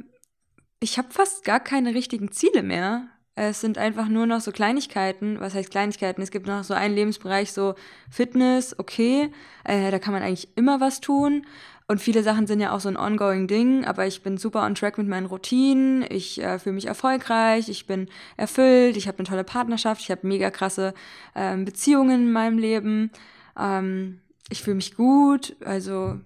ich 0.81 0.99
habe 0.99 1.09
fast 1.11 1.43
gar 1.43 1.61
keine 1.61 1.95
richtigen 1.95 2.31
Ziele 2.31 2.63
mehr. 2.63 3.09
Es 3.38 3.61
sind 3.61 3.76
einfach 3.76 4.09
nur 4.09 4.26
noch 4.26 4.40
so 4.40 4.50
Kleinigkeiten. 4.50 5.38
Was 5.40 5.55
heißt 5.55 5.71
Kleinigkeiten? 5.71 6.23
Es 6.23 6.31
gibt 6.31 6.47
noch 6.47 6.64
so 6.64 6.73
einen 6.73 6.95
Lebensbereich, 6.95 7.52
so 7.52 7.75
Fitness, 8.11 8.75
okay, 8.78 9.31
äh, 9.64 9.90
da 9.90 9.99
kann 9.99 10.14
man 10.14 10.23
eigentlich 10.23 10.49
immer 10.57 10.81
was 10.81 11.02
tun. 11.02 11.47
Und 11.87 12.00
viele 12.00 12.23
Sachen 12.23 12.47
sind 12.47 12.61
ja 12.61 12.73
auch 12.73 12.81
so 12.81 12.88
ein 12.88 12.97
ongoing 12.97 13.47
Ding, 13.47 13.85
aber 13.85 14.07
ich 14.07 14.23
bin 14.23 14.38
super 14.38 14.64
on 14.64 14.75
track 14.75 14.99
mit 14.99 15.07
meinen 15.07 15.26
Routinen, 15.26 16.05
ich 16.09 16.43
äh, 16.43 16.59
fühle 16.59 16.75
mich 16.75 16.87
erfolgreich, 16.87 17.69
ich 17.69 17.87
bin 17.87 18.09
erfüllt, 18.37 18.97
ich 18.97 19.07
habe 19.07 19.19
eine 19.19 19.28
tolle 19.28 19.45
Partnerschaft, 19.45 20.00
ich 20.00 20.11
habe 20.11 20.26
mega 20.26 20.50
krasse 20.50 20.95
ähm, 21.37 21.64
Beziehungen 21.64 22.23
in 22.23 22.33
meinem 22.33 22.59
Leben, 22.59 23.12
ähm, 23.57 24.21
ich 24.49 24.62
fühle 24.62 24.76
mich 24.76 24.97
gut, 24.97 25.55
also 25.64 26.19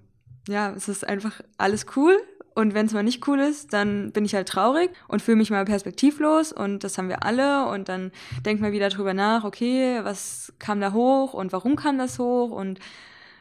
ja, 0.49 0.73
es 0.75 0.89
ist 0.89 1.07
einfach 1.07 1.43
alles 1.59 1.85
cool. 1.97 2.19
Und 2.61 2.75
wenn 2.75 2.87
es 2.87 2.93
mal 2.93 3.03
nicht 3.03 3.27
cool 3.27 3.41
ist, 3.41 3.73
dann 3.73 4.13
bin 4.13 4.27
ich 4.27 4.35
halt 4.35 4.49
traurig 4.49 4.91
und 5.09 5.23
fühle 5.23 5.39
mich 5.39 5.51
mal 5.51 5.65
perspektivlos 5.65 6.53
und 6.53 6.85
das 6.85 6.99
haben 6.99 7.09
wir 7.09 7.25
alle 7.25 7.67
und 7.69 7.89
dann 7.89 8.13
denkt 8.45 8.61
man 8.61 8.73
wieder 8.73 8.91
drüber 8.91 9.15
nach, 9.15 9.45
okay, 9.45 10.01
was 10.03 10.53
kam 10.59 10.79
da 10.81 10.93
hoch 10.93 11.33
und 11.33 11.53
warum 11.53 11.75
kam 11.75 11.97
das 11.97 12.19
hoch 12.19 12.51
und 12.51 12.79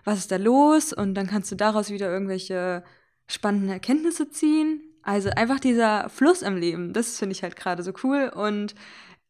was 0.05 0.19
ist 0.19 0.31
da 0.31 0.37
los? 0.37 0.93
Und 0.93 1.15
dann 1.15 1.27
kannst 1.27 1.51
du 1.51 1.55
daraus 1.55 1.89
wieder 1.89 2.09
irgendwelche 2.09 2.83
spannenden 3.27 3.69
Erkenntnisse 3.69 4.29
ziehen. 4.29 4.81
Also 5.03 5.29
einfach 5.31 5.59
dieser 5.59 6.07
Fluss 6.09 6.41
im 6.41 6.55
Leben, 6.55 6.93
das 6.93 7.17
finde 7.19 7.33
ich 7.33 7.43
halt 7.43 7.57
gerade 7.57 7.83
so 7.83 7.91
cool. 8.03 8.31
Und 8.33 8.73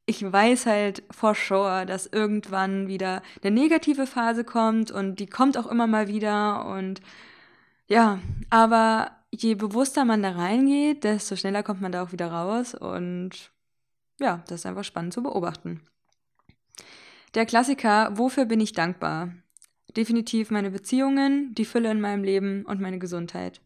ich 0.05 0.21
weiß 0.23 0.67
halt 0.67 1.03
for 1.09 1.33
sure, 1.33 1.85
dass 1.87 2.05
irgendwann 2.05 2.87
wieder 2.87 3.23
eine 3.43 3.51
negative 3.51 4.05
Phase 4.05 4.43
kommt 4.43 4.91
und 4.91 5.19
die 5.19 5.27
kommt 5.27 5.57
auch 5.57 5.67
immer 5.67 5.87
mal 5.87 6.07
wieder. 6.07 6.65
Und 6.65 7.01
ja, 7.87 8.19
aber 8.51 9.18
je 9.31 9.55
bewusster 9.55 10.05
man 10.05 10.23
da 10.23 10.31
reingeht, 10.31 11.03
desto 11.03 11.35
schneller 11.35 11.63
kommt 11.63 11.81
man 11.81 11.91
da 11.91 12.03
auch 12.03 12.11
wieder 12.11 12.31
raus. 12.31 12.73
Und 12.73 13.51
ja, 14.19 14.43
das 14.47 14.61
ist 14.61 14.65
einfach 14.65 14.83
spannend 14.83 15.13
zu 15.13 15.23
beobachten. 15.23 15.81
Der 17.35 17.45
Klassiker, 17.45 18.17
wofür 18.17 18.45
bin 18.45 18.59
ich 18.59 18.73
dankbar? 18.73 19.33
Definitiv 19.95 20.51
meine 20.51 20.71
Beziehungen, 20.71 21.53
die 21.53 21.65
Fülle 21.65 21.91
in 21.91 22.01
meinem 22.01 22.23
Leben 22.23 22.65
und 22.65 22.81
meine 22.81 22.99
Gesundheit. 22.99 23.61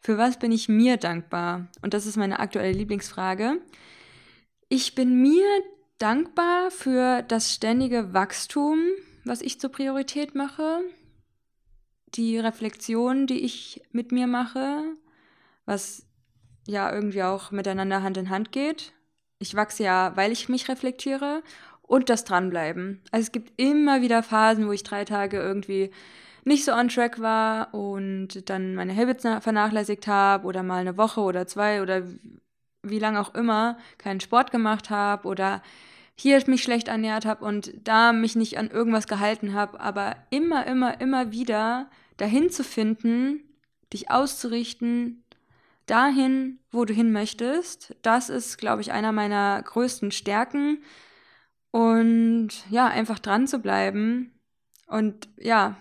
Für 0.00 0.18
was 0.18 0.38
bin 0.38 0.52
ich 0.52 0.68
mir 0.68 0.96
dankbar? 0.96 1.68
Und 1.80 1.94
das 1.94 2.06
ist 2.06 2.16
meine 2.16 2.40
aktuelle 2.40 2.72
Lieblingsfrage. 2.72 3.60
Ich 4.68 4.94
bin 4.94 5.20
mir 5.20 5.46
dankbar 5.98 6.70
für 6.70 7.22
das 7.22 7.52
ständige 7.52 8.12
Wachstum, 8.12 8.78
was 9.24 9.42
ich 9.42 9.60
zur 9.60 9.70
Priorität 9.70 10.34
mache, 10.34 10.80
die 12.14 12.38
Reflexion, 12.38 13.26
die 13.26 13.40
ich 13.44 13.82
mit 13.92 14.12
mir 14.12 14.26
mache, 14.26 14.82
was 15.64 16.06
ja 16.66 16.92
irgendwie 16.92 17.22
auch 17.22 17.50
miteinander 17.50 18.02
Hand 18.02 18.16
in 18.16 18.30
Hand 18.30 18.52
geht. 18.52 18.92
ich 19.38 19.56
wachse 19.56 19.82
ja, 19.82 20.12
weil 20.16 20.30
ich 20.30 20.48
mich 20.48 20.68
reflektiere 20.68 21.42
und 21.82 22.08
das 22.08 22.24
Dranbleiben. 22.24 23.00
Also 23.10 23.24
es 23.24 23.32
gibt 23.32 23.52
immer 23.60 24.00
wieder 24.00 24.22
Phasen, 24.22 24.68
wo 24.68 24.72
ich 24.72 24.84
drei 24.84 25.04
Tage 25.04 25.38
irgendwie 25.38 25.90
nicht 26.44 26.64
so 26.64 26.72
on 26.72 26.88
track 26.88 27.20
war 27.20 27.74
und 27.74 28.48
dann 28.48 28.74
meine 28.74 28.96
Habits 28.96 29.22
vernachlässigt 29.22 30.06
habe 30.06 30.46
oder 30.46 30.62
mal 30.62 30.80
eine 30.80 30.96
Woche 30.96 31.20
oder 31.20 31.46
zwei 31.46 31.82
oder 31.82 32.02
wie 32.82 32.98
lange 32.98 33.20
auch 33.20 33.34
immer 33.34 33.78
keinen 33.98 34.20
Sport 34.20 34.50
gemacht 34.50 34.90
habe 34.90 35.28
oder 35.28 35.62
hier 36.14 36.42
mich 36.46 36.62
schlecht 36.62 36.88
ernährt 36.88 37.24
habe 37.24 37.44
und 37.44 37.72
da 37.84 38.12
mich 38.12 38.36
nicht 38.36 38.58
an 38.58 38.70
irgendwas 38.70 39.06
gehalten 39.06 39.54
habe, 39.54 39.80
aber 39.80 40.16
immer, 40.30 40.66
immer, 40.66 41.00
immer 41.00 41.32
wieder 41.32 41.88
dahin 42.16 42.50
zu 42.50 42.64
finden, 42.64 43.40
dich 43.92 44.10
auszurichten, 44.10 45.24
dahin, 45.86 46.58
wo 46.70 46.84
du 46.84 46.94
hin 46.94 47.12
möchtest. 47.12 47.94
Das 48.02 48.28
ist, 48.28 48.58
glaube 48.58 48.82
ich, 48.82 48.92
einer 48.92 49.12
meiner 49.12 49.62
größten 49.62 50.10
Stärken. 50.10 50.82
Und 51.70 52.50
ja, 52.70 52.86
einfach 52.86 53.18
dran 53.18 53.46
zu 53.46 53.58
bleiben. 53.58 54.32
Und 54.86 55.28
ja, 55.38 55.76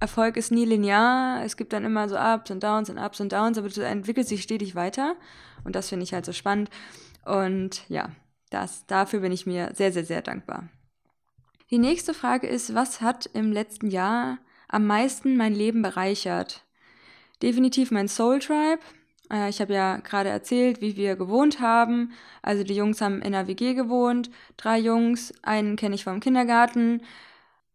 Erfolg 0.00 0.36
ist 0.36 0.50
nie 0.50 0.64
linear. 0.64 1.42
Es 1.44 1.56
gibt 1.56 1.72
dann 1.72 1.84
immer 1.84 2.08
so 2.08 2.18
Ups 2.18 2.50
und 2.50 2.62
Downs 2.62 2.90
und 2.90 2.98
Ups 2.98 3.20
und 3.20 3.32
Downs, 3.32 3.58
aber 3.58 3.68
du 3.68 3.82
entwickelst 3.82 4.30
dich 4.30 4.42
stetig 4.42 4.74
weiter. 4.74 5.16
Und 5.64 5.76
das 5.76 5.88
finde 5.88 6.04
ich 6.04 6.12
halt 6.12 6.24
so 6.24 6.32
spannend. 6.32 6.70
Und 7.24 7.88
ja, 7.88 8.10
das, 8.50 8.86
dafür 8.86 9.20
bin 9.20 9.32
ich 9.32 9.46
mir 9.46 9.72
sehr, 9.74 9.92
sehr, 9.92 10.04
sehr 10.04 10.22
dankbar. 10.22 10.68
Die 11.70 11.78
nächste 11.78 12.14
Frage 12.14 12.46
ist, 12.46 12.74
was 12.74 13.00
hat 13.00 13.26
im 13.26 13.52
letzten 13.52 13.90
Jahr 13.90 14.38
am 14.68 14.86
meisten 14.86 15.36
mein 15.36 15.54
Leben 15.54 15.82
bereichert? 15.82 16.64
Definitiv 17.42 17.90
mein 17.90 18.08
Soul 18.08 18.38
Tribe. 18.40 18.80
Äh, 19.30 19.48
ich 19.50 19.60
habe 19.60 19.74
ja 19.74 19.98
gerade 19.98 20.28
erzählt, 20.28 20.80
wie 20.80 20.96
wir 20.96 21.16
gewohnt 21.16 21.60
haben. 21.60 22.12
Also 22.42 22.64
die 22.64 22.74
Jungs 22.74 23.00
haben 23.00 23.16
in 23.22 23.34
einer 23.34 23.48
WG 23.48 23.74
gewohnt, 23.74 24.30
drei 24.56 24.78
Jungs, 24.78 25.32
einen 25.42 25.76
kenne 25.76 25.94
ich 25.94 26.04
vom 26.04 26.20
Kindergarten. 26.20 27.02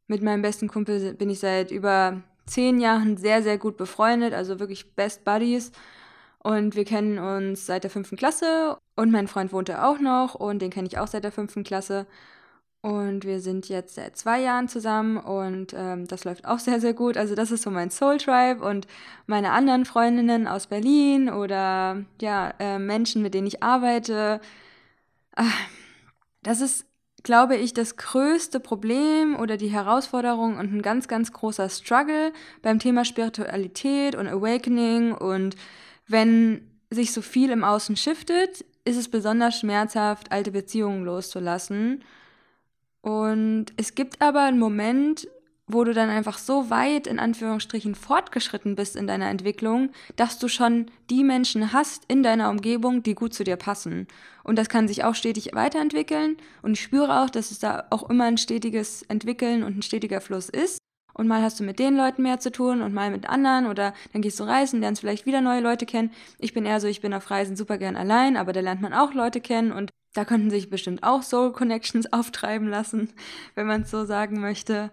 Mit 0.07 0.21
meinem 0.21 0.41
besten 0.41 0.67
Kumpel 0.67 1.13
bin 1.13 1.29
ich 1.29 1.39
seit 1.39 1.71
über 1.71 2.21
zehn 2.45 2.79
Jahren 2.79 3.17
sehr, 3.17 3.43
sehr 3.43 3.57
gut 3.57 3.77
befreundet, 3.77 4.33
also 4.33 4.60
wirklich 4.60 4.95
Best 4.95 5.24
Buddies. 5.24 5.71
Und 6.39 6.75
wir 6.75 6.86
kennen 6.86 7.19
uns 7.19 7.67
seit 7.67 7.83
der 7.83 7.91
fünften 7.91 8.17
Klasse 8.17 8.77
und 8.95 9.12
mein 9.12 9.27
Freund 9.27 9.53
wohnte 9.53 9.83
auch 9.83 10.00
noch 10.00 10.33
und 10.36 10.60
den 10.62 10.71
kenne 10.71 10.88
ich 10.88 10.98
auch 10.98 11.07
seit 11.07 11.24
der 11.24 11.31
fünften 11.31 11.63
Klasse. 11.63 12.07
Und 12.84 13.26
wir 13.26 13.42
sind 13.42 13.70
jetzt 13.70 13.94
seit 13.94 14.18
zwei 14.18 14.42
Jahren 14.42 14.68
zusammen 14.68 15.18
und 15.18 15.72
ähm, 15.78 16.08
das 16.08 16.24
läuft 16.24 16.46
auch 16.46 16.58
sehr, 16.58 16.80
sehr 16.80 16.96
gut. 16.96 17.16
Also 17.16 17.36
das 17.36 17.52
ist 17.52 17.62
so 17.62 17.70
mein 17.70 17.92
Soul 17.92 18.18
Tribe 18.18 18.66
und 18.66 18.88
meine 19.28 19.52
anderen 19.52 19.86
Freundinnen 19.86 20.48
aus 20.48 20.66
Berlin 20.66 21.30
oder 21.30 22.04
ja, 22.20 22.54
äh, 22.60 22.80
Menschen, 22.80 23.22
mit 23.22 23.36
denen 23.36 23.46
ich 23.46 23.62
arbeite. 23.62 24.42
Ach, 25.36 25.56
das 26.42 26.60
ist, 26.60 26.88
glaube 27.22 27.56
ich, 27.56 27.76
das 27.76 27.98
größte 27.98 28.60
Problem 28.60 29.36
oder 29.36 29.58
die 29.58 29.70
Herausforderung 29.70 30.58
und 30.58 30.74
ein 30.74 30.82
ganz, 30.82 31.08
ganz 31.08 31.32
großer 31.32 31.70
Struggle 31.70 32.34
beim 32.64 32.80
Thema 32.80 33.06
Spiritualität 33.06 34.16
und 34.16 34.28
Awakening. 34.28 35.14
Und 35.14 35.56
wenn 36.08 36.68
sich 36.90 37.14
so 37.14 37.22
viel 37.22 37.52
im 37.52 37.64
Außen 37.64 37.96
shiftet, 37.96 38.66
ist 38.86 38.98
es 38.98 39.08
besonders 39.08 39.60
schmerzhaft, 39.60 40.32
alte 40.32 40.50
Beziehungen 40.50 41.06
loszulassen 41.06 42.04
und 43.01 43.67
es 43.77 43.96
gibt 43.96 44.22
aber 44.22 44.43
einen 44.43 44.60
Moment, 44.60 45.27
wo 45.67 45.84
du 45.84 45.93
dann 45.93 46.10
einfach 46.10 46.38
so 46.38 46.70
weit 46.70 47.08
in 47.08 47.20
Anführungsstrichen 47.20 47.96
fortgeschritten 47.96 48.75
bist 48.75 48.96
in 48.96 49.08
deiner 49.08 49.29
Entwicklung, 49.29 49.91
dass 50.15 50.38
du 50.38 50.48
schon 50.48 50.88
die 51.10 51.24
Menschen 51.24 51.74
hast 51.74 52.03
in 52.08 52.24
deiner 52.24 52.50
Umgebung, 52.50 53.03
die 53.03 53.15
gut 53.15 53.34
zu 53.34 53.43
dir 53.43 53.55
passen. 53.55 54.08
Und 54.43 54.58
das 54.58 54.70
kann 54.70 54.88
sich 54.88 55.03
auch 55.03 55.15
stetig 55.15 55.51
weiterentwickeln. 55.53 56.38
Und 56.62 56.74
ich 56.74 56.81
spüre 56.81 57.22
auch, 57.22 57.29
dass 57.29 57.51
es 57.51 57.60
da 57.60 57.86
auch 57.89 58.10
immer 58.10 58.25
ein 58.25 58.38
stetiges 58.38 59.03
Entwickeln 59.03 59.63
und 59.63 59.77
ein 59.77 59.81
stetiger 59.81 60.22
Fluss 60.22 60.50
ist. 60.50 60.79
Und 61.13 61.27
mal 61.27 61.41
hast 61.41 61.60
du 61.60 61.63
mit 61.63 61.79
den 61.79 61.98
Leuten 61.98 62.24
mehr 62.24 62.39
zu 62.39 62.51
tun 62.51 62.81
und 62.81 62.93
mal 62.93 63.12
mit 63.12 63.29
anderen 63.29 63.67
oder 63.67 63.93
dann 64.13 64.22
gehst 64.22 64.39
du 64.39 64.43
reisen, 64.46 64.79
lernst 64.79 65.01
vielleicht 65.01 65.25
wieder 65.25 65.41
neue 65.41 65.60
Leute 65.60 65.86
kennen. 65.86 66.12
Ich 66.39 66.53
bin 66.53 66.65
eher 66.65 66.79
so, 66.79 66.88
ich 66.88 67.01
bin 67.01 67.13
auf 67.13 67.29
Reisen 67.29 67.58
super 67.58 67.77
gern 67.77 67.98
allein, 67.98 68.38
aber 68.38 68.53
da 68.53 68.62
lernt 68.62 68.81
man 68.81 68.93
auch 68.93 69.13
Leute 69.13 69.41
kennen 69.41 69.74
und 69.74 69.91
da 70.13 70.25
könnten 70.25 70.50
sich 70.50 70.70
bestimmt 70.70 71.03
auch 71.03 71.24
Soul 71.24 71.53
Connections 71.53 72.12
auftreiben 72.13 72.68
lassen, 72.68 73.10
wenn 73.56 73.68
man 73.68 73.84
es 73.84 73.91
so 73.91 74.06
sagen 74.06 74.39
möchte. 74.39 74.91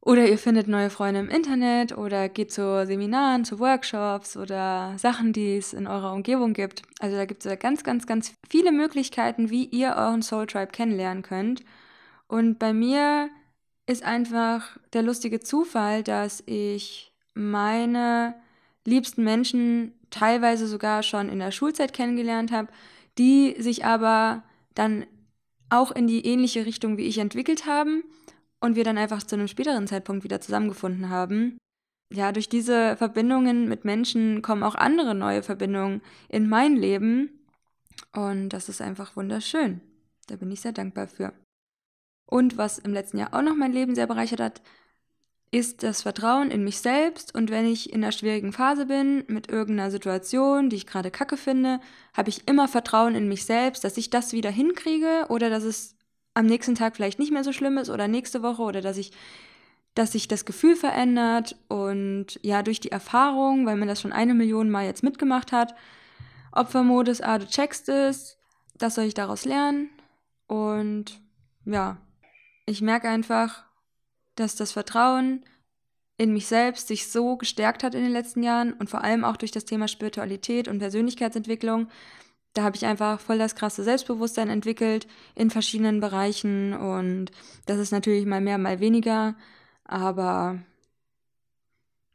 Oder 0.00 0.28
ihr 0.28 0.36
findet 0.36 0.68
neue 0.68 0.90
Freunde 0.90 1.20
im 1.20 1.30
Internet 1.30 1.96
oder 1.96 2.28
geht 2.28 2.52
zu 2.52 2.84
Seminaren, 2.86 3.46
zu 3.46 3.58
Workshops 3.58 4.36
oder 4.36 4.98
Sachen, 4.98 5.32
die 5.32 5.56
es 5.56 5.72
in 5.72 5.86
eurer 5.86 6.12
Umgebung 6.12 6.52
gibt. 6.52 6.82
Also 7.00 7.16
da 7.16 7.24
gibt 7.24 7.46
es 7.46 7.58
ganz, 7.58 7.84
ganz, 7.84 8.06
ganz 8.06 8.34
viele 8.50 8.70
Möglichkeiten, 8.70 9.48
wie 9.48 9.64
ihr 9.64 9.94
euren 9.96 10.20
Soul 10.20 10.46
Tribe 10.46 10.72
kennenlernen 10.72 11.22
könnt. 11.22 11.64
Und 12.28 12.58
bei 12.58 12.74
mir 12.74 13.30
ist 13.86 14.02
einfach 14.02 14.76
der 14.92 15.02
lustige 15.02 15.40
Zufall, 15.40 16.02
dass 16.02 16.42
ich 16.44 17.14
meine 17.32 18.34
liebsten 18.84 19.24
Menschen 19.24 19.92
teilweise 20.10 20.66
sogar 20.66 21.02
schon 21.02 21.30
in 21.30 21.38
der 21.38 21.50
Schulzeit 21.50 21.94
kennengelernt 21.94 22.52
habe, 22.52 22.68
die 23.18 23.54
sich 23.58 23.84
aber 23.84 24.42
dann 24.74 25.06
auch 25.70 25.90
in 25.90 26.06
die 26.06 26.26
ähnliche 26.26 26.66
Richtung 26.66 26.96
wie 26.96 27.06
ich 27.06 27.18
entwickelt 27.18 27.66
haben 27.66 28.04
und 28.60 28.76
wir 28.76 28.84
dann 28.84 28.98
einfach 28.98 29.22
zu 29.22 29.36
einem 29.36 29.48
späteren 29.48 29.86
Zeitpunkt 29.86 30.24
wieder 30.24 30.40
zusammengefunden 30.40 31.10
haben. 31.10 31.58
Ja, 32.12 32.32
durch 32.32 32.48
diese 32.48 32.96
Verbindungen 32.96 33.68
mit 33.68 33.84
Menschen 33.84 34.42
kommen 34.42 34.62
auch 34.62 34.74
andere 34.74 35.14
neue 35.14 35.42
Verbindungen 35.42 36.02
in 36.28 36.48
mein 36.48 36.76
Leben 36.76 37.30
und 38.12 38.50
das 38.50 38.68
ist 38.68 38.80
einfach 38.80 39.16
wunderschön. 39.16 39.80
Da 40.28 40.36
bin 40.36 40.50
ich 40.50 40.60
sehr 40.60 40.72
dankbar 40.72 41.08
für. 41.08 41.32
Und 42.26 42.56
was 42.56 42.78
im 42.78 42.92
letzten 42.92 43.18
Jahr 43.18 43.34
auch 43.34 43.42
noch 43.42 43.56
mein 43.56 43.72
Leben 43.72 43.94
sehr 43.94 44.06
bereichert 44.06 44.40
hat, 44.40 44.62
ist 45.54 45.84
das 45.84 46.02
Vertrauen 46.02 46.50
in 46.50 46.64
mich 46.64 46.80
selbst. 46.80 47.32
Und 47.32 47.48
wenn 47.48 47.64
ich 47.64 47.92
in 47.92 48.02
einer 48.02 48.10
schwierigen 48.10 48.52
Phase 48.52 48.86
bin, 48.86 49.22
mit 49.28 49.48
irgendeiner 49.48 49.92
Situation, 49.92 50.68
die 50.68 50.74
ich 50.74 50.86
gerade 50.86 51.12
kacke 51.12 51.36
finde, 51.36 51.78
habe 52.12 52.28
ich 52.28 52.48
immer 52.48 52.66
Vertrauen 52.66 53.14
in 53.14 53.28
mich 53.28 53.44
selbst, 53.44 53.84
dass 53.84 53.96
ich 53.96 54.10
das 54.10 54.32
wieder 54.32 54.50
hinkriege 54.50 55.26
oder 55.28 55.50
dass 55.50 55.62
es 55.62 55.94
am 56.34 56.46
nächsten 56.46 56.74
Tag 56.74 56.96
vielleicht 56.96 57.20
nicht 57.20 57.30
mehr 57.30 57.44
so 57.44 57.52
schlimm 57.52 57.78
ist 57.78 57.88
oder 57.88 58.08
nächste 58.08 58.42
Woche 58.42 58.62
oder 58.62 58.80
dass 58.80 58.96
ich 58.96 59.12
dass 59.94 60.10
sich 60.10 60.26
das 60.26 60.44
Gefühl 60.44 60.74
verändert 60.74 61.54
und 61.68 62.40
ja, 62.42 62.64
durch 62.64 62.80
die 62.80 62.90
Erfahrung, 62.90 63.64
weil 63.64 63.76
man 63.76 63.86
das 63.86 64.00
schon 64.00 64.12
eine 64.12 64.34
Million 64.34 64.68
Mal 64.68 64.86
jetzt 64.86 65.04
mitgemacht 65.04 65.52
hat, 65.52 65.72
Opfermodus, 66.50 67.20
ah, 67.20 67.38
du 67.38 67.46
checkst 67.46 67.88
es, 67.88 68.36
das 68.76 68.96
soll 68.96 69.04
ich 69.04 69.14
daraus 69.14 69.44
lernen 69.44 69.90
und 70.48 71.20
ja, 71.64 71.98
ich 72.66 72.82
merke 72.82 73.08
einfach, 73.08 73.63
dass 74.36 74.56
das 74.56 74.72
Vertrauen 74.72 75.44
in 76.16 76.32
mich 76.32 76.46
selbst 76.46 76.88
sich 76.88 77.08
so 77.08 77.36
gestärkt 77.36 77.82
hat 77.82 77.94
in 77.94 78.02
den 78.02 78.12
letzten 78.12 78.42
Jahren 78.42 78.72
und 78.72 78.88
vor 78.88 79.02
allem 79.02 79.24
auch 79.24 79.36
durch 79.36 79.50
das 79.50 79.64
Thema 79.64 79.88
Spiritualität 79.88 80.68
und 80.68 80.78
Persönlichkeitsentwicklung. 80.78 81.88
Da 82.52 82.62
habe 82.62 82.76
ich 82.76 82.86
einfach 82.86 83.18
voll 83.18 83.38
das 83.38 83.56
krasse 83.56 83.82
Selbstbewusstsein 83.82 84.48
entwickelt 84.48 85.08
in 85.34 85.50
verschiedenen 85.50 86.00
Bereichen 86.00 86.72
und 86.72 87.32
das 87.66 87.78
ist 87.78 87.90
natürlich 87.90 88.26
mal 88.26 88.40
mehr, 88.40 88.58
mal 88.58 88.78
weniger, 88.78 89.34
aber 89.84 90.62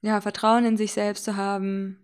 ja, 0.01 0.21
Vertrauen 0.21 0.63
in 0.65 0.77
sich 0.77 0.93
selbst 0.93 1.25
zu 1.25 1.35
haben, 1.35 1.97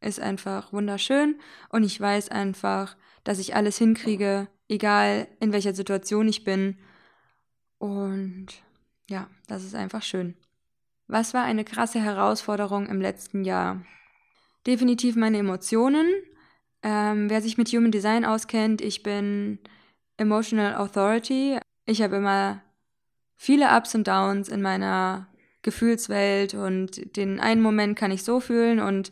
ist 0.00 0.20
einfach 0.20 0.72
wunderschön 0.72 1.38
und 1.68 1.82
ich 1.82 2.00
weiß 2.00 2.30
einfach, 2.30 2.96
dass 3.24 3.38
ich 3.38 3.54
alles 3.54 3.76
hinkriege, 3.76 4.48
egal 4.68 5.28
in 5.40 5.52
welcher 5.52 5.74
Situation 5.74 6.26
ich 6.26 6.44
bin 6.44 6.78
und 7.76 8.46
ja, 9.08 9.28
das 9.46 9.64
ist 9.64 9.74
einfach 9.74 10.02
schön. 10.02 10.34
Was 11.06 11.32
war 11.34 11.44
eine 11.44 11.64
krasse 11.64 12.00
Herausforderung 12.00 12.86
im 12.86 13.00
letzten 13.00 13.44
Jahr? 13.44 13.82
Definitiv 14.66 15.16
meine 15.16 15.38
Emotionen. 15.38 16.06
Ähm, 16.82 17.30
wer 17.30 17.40
sich 17.40 17.56
mit 17.56 17.68
Human 17.68 17.90
Design 17.90 18.24
auskennt, 18.24 18.80
ich 18.80 19.02
bin 19.02 19.58
Emotional 20.18 20.76
Authority. 20.76 21.58
Ich 21.86 22.02
habe 22.02 22.16
immer 22.16 22.62
viele 23.36 23.74
Ups 23.74 23.94
und 23.94 24.06
Downs 24.06 24.48
in 24.48 24.60
meiner 24.60 25.28
Gefühlswelt 25.62 26.54
und 26.54 27.16
den 27.16 27.40
einen 27.40 27.62
Moment 27.62 27.98
kann 27.98 28.10
ich 28.10 28.22
so 28.22 28.40
fühlen 28.40 28.78
und 28.80 29.10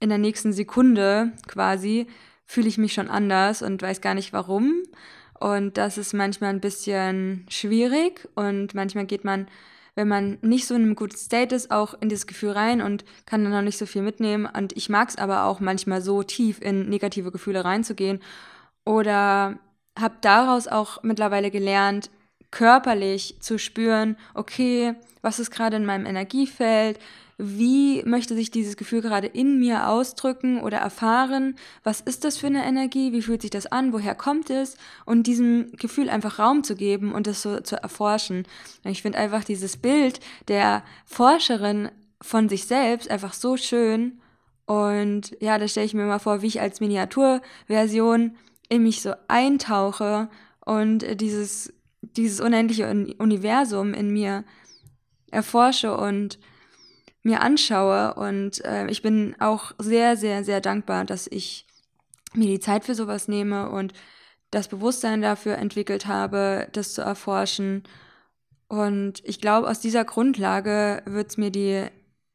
in 0.00 0.08
der 0.08 0.18
nächsten 0.18 0.52
Sekunde 0.52 1.32
quasi 1.46 2.06
fühle 2.46 2.68
ich 2.68 2.78
mich 2.78 2.92
schon 2.92 3.08
anders 3.08 3.62
und 3.62 3.82
weiß 3.82 4.00
gar 4.00 4.14
nicht 4.14 4.32
warum. 4.32 4.82
Und 5.44 5.76
das 5.76 5.98
ist 5.98 6.14
manchmal 6.14 6.48
ein 6.54 6.62
bisschen 6.62 7.44
schwierig 7.50 8.26
und 8.34 8.74
manchmal 8.74 9.04
geht 9.04 9.26
man, 9.26 9.46
wenn 9.94 10.08
man 10.08 10.38
nicht 10.40 10.66
so 10.66 10.74
in 10.74 10.80
einem 10.80 10.96
guten 10.96 11.18
State 11.18 11.54
ist, 11.54 11.70
auch 11.70 11.92
in 12.00 12.08
dieses 12.08 12.26
Gefühl 12.26 12.52
rein 12.52 12.80
und 12.80 13.04
kann 13.26 13.44
dann 13.44 13.52
noch 13.52 13.60
nicht 13.60 13.76
so 13.76 13.84
viel 13.84 14.00
mitnehmen. 14.00 14.46
Und 14.46 14.74
ich 14.74 14.88
mag 14.88 15.10
es 15.10 15.18
aber 15.18 15.44
auch 15.44 15.60
manchmal 15.60 16.00
so 16.00 16.22
tief 16.22 16.62
in 16.62 16.88
negative 16.88 17.30
Gefühle 17.30 17.62
reinzugehen. 17.62 18.22
Oder 18.86 19.58
habe 19.98 20.14
daraus 20.22 20.66
auch 20.66 21.02
mittlerweile 21.02 21.50
gelernt, 21.50 22.08
körperlich 22.50 23.36
zu 23.40 23.58
spüren, 23.58 24.16
okay, 24.32 24.94
was 25.20 25.40
ist 25.40 25.50
gerade 25.50 25.76
in 25.76 25.84
meinem 25.84 26.06
Energiefeld, 26.06 26.98
wie 27.46 28.02
möchte 28.04 28.34
sich 28.34 28.50
dieses 28.50 28.76
Gefühl 28.76 29.00
gerade 29.00 29.26
in 29.26 29.58
mir 29.58 29.88
ausdrücken 29.88 30.60
oder 30.60 30.78
erfahren, 30.78 31.56
was 31.82 32.00
ist 32.00 32.24
das 32.24 32.36
für 32.38 32.46
eine 32.46 32.64
Energie, 32.64 33.12
wie 33.12 33.22
fühlt 33.22 33.42
sich 33.42 33.50
das 33.50 33.66
an, 33.66 33.92
woher 33.92 34.14
kommt 34.14 34.50
es? 34.50 34.76
Und 35.04 35.26
diesem 35.26 35.72
Gefühl 35.72 36.08
einfach 36.08 36.38
Raum 36.38 36.64
zu 36.64 36.76
geben 36.76 37.12
und 37.12 37.26
das 37.26 37.42
so 37.42 37.60
zu 37.60 37.76
erforschen. 37.82 38.46
Ich 38.84 39.02
finde 39.02 39.18
einfach 39.18 39.44
dieses 39.44 39.76
Bild 39.76 40.20
der 40.48 40.82
Forscherin 41.06 41.90
von 42.20 42.48
sich 42.48 42.66
selbst 42.66 43.10
einfach 43.10 43.32
so 43.32 43.56
schön. 43.56 44.20
Und 44.66 45.36
ja, 45.40 45.58
da 45.58 45.68
stelle 45.68 45.86
ich 45.86 45.94
mir 45.94 46.06
mal 46.06 46.18
vor, 46.18 46.42
wie 46.42 46.46
ich 46.46 46.60
als 46.60 46.80
Miniaturversion 46.80 48.36
in 48.68 48.82
mich 48.82 49.02
so 49.02 49.12
eintauche 49.28 50.28
und 50.64 51.20
dieses, 51.20 51.72
dieses 52.00 52.40
unendliche 52.40 52.88
Universum 53.18 53.92
in 53.92 54.10
mir 54.10 54.44
erforsche 55.30 55.96
und 55.96 56.38
mir 57.24 57.40
anschaue. 57.40 58.14
Und 58.14 58.64
äh, 58.64 58.86
ich 58.86 59.02
bin 59.02 59.34
auch 59.40 59.72
sehr, 59.78 60.16
sehr, 60.16 60.44
sehr 60.44 60.60
dankbar, 60.60 61.04
dass 61.04 61.26
ich 61.26 61.66
mir 62.34 62.46
die 62.46 62.60
Zeit 62.60 62.84
für 62.84 62.94
sowas 62.94 63.26
nehme 63.26 63.70
und 63.70 63.92
das 64.50 64.68
Bewusstsein 64.68 65.20
dafür 65.20 65.58
entwickelt 65.58 66.06
habe, 66.06 66.68
das 66.72 66.94
zu 66.94 67.02
erforschen. 67.02 67.82
Und 68.68 69.20
ich 69.24 69.40
glaube, 69.40 69.68
aus 69.68 69.80
dieser 69.80 70.04
Grundlage 70.04 71.02
wird 71.06 71.30
es 71.30 71.36
mir 71.36 71.50
die 71.50 71.88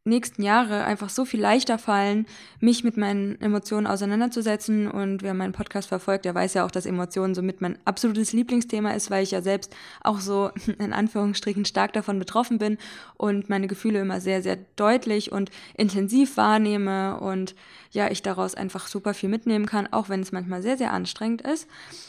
nächsten 0.06 0.42
Jahre 0.42 0.86
einfach 0.86 1.10
so 1.10 1.26
viel 1.26 1.42
leichter 1.42 1.78
fallen, 1.78 2.26
mich 2.60 2.84
mit 2.84 2.98
meinen 2.98 3.40
Emotionen 3.42 3.88
auseinanderzusetzen. 3.88 4.90
Und 4.90 5.24
wer 5.24 5.34
meinen 5.34 5.52
Podcast 5.52 5.90
verfolgt, 5.90 6.26
der 6.26 6.36
weiß 6.36 6.54
ja 6.54 6.66
auch, 6.66 6.72
dass 6.72 6.86
Emotionen 6.86 7.36
somit 7.36 7.62
mein 7.62 7.78
absolutes 7.86 8.34
Lieblingsthema 8.34 8.92
ist, 8.92 9.12
weil 9.12 9.24
ich 9.24 9.32
ja 9.32 9.42
selbst 9.42 9.76
auch 10.02 10.20
so 10.20 10.52
in 10.80 10.94
Anführungsstrichen 10.94 11.66
stark 11.66 11.94
davon 11.94 12.20
betroffen 12.20 12.58
bin 12.58 12.78
und 13.16 13.50
meine 13.50 13.68
Gefühle 13.68 14.00
immer 14.00 14.22
sehr, 14.22 14.42
sehr 14.42 14.58
deutlich 14.76 15.32
und 15.32 15.52
intensiv 15.76 16.38
wahrnehme 16.38 17.20
und 17.20 17.56
ja, 17.92 18.10
ich 18.10 18.22
daraus 18.22 18.56
einfach 18.56 18.88
super 18.88 19.14
viel 19.14 19.30
mitnehmen 19.30 19.66
kann, 19.66 19.88
auch 19.92 20.10
wenn 20.10 20.22
es 20.22 20.32
manchmal 20.32 20.62
sehr, 20.62 20.78
sehr 20.78 20.94
anstrengend 20.94 21.42
ist. 21.42 21.68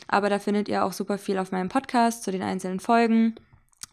Aber 0.08 0.28
da 0.28 0.38
findet 0.38 0.68
ihr 0.68 0.84
auch 0.84 0.92
super 0.92 1.18
viel 1.18 1.38
auf 1.38 1.52
meinem 1.52 1.68
Podcast 1.68 2.22
zu 2.22 2.30
den 2.30 2.42
einzelnen 2.42 2.80
Folgen. 2.80 3.34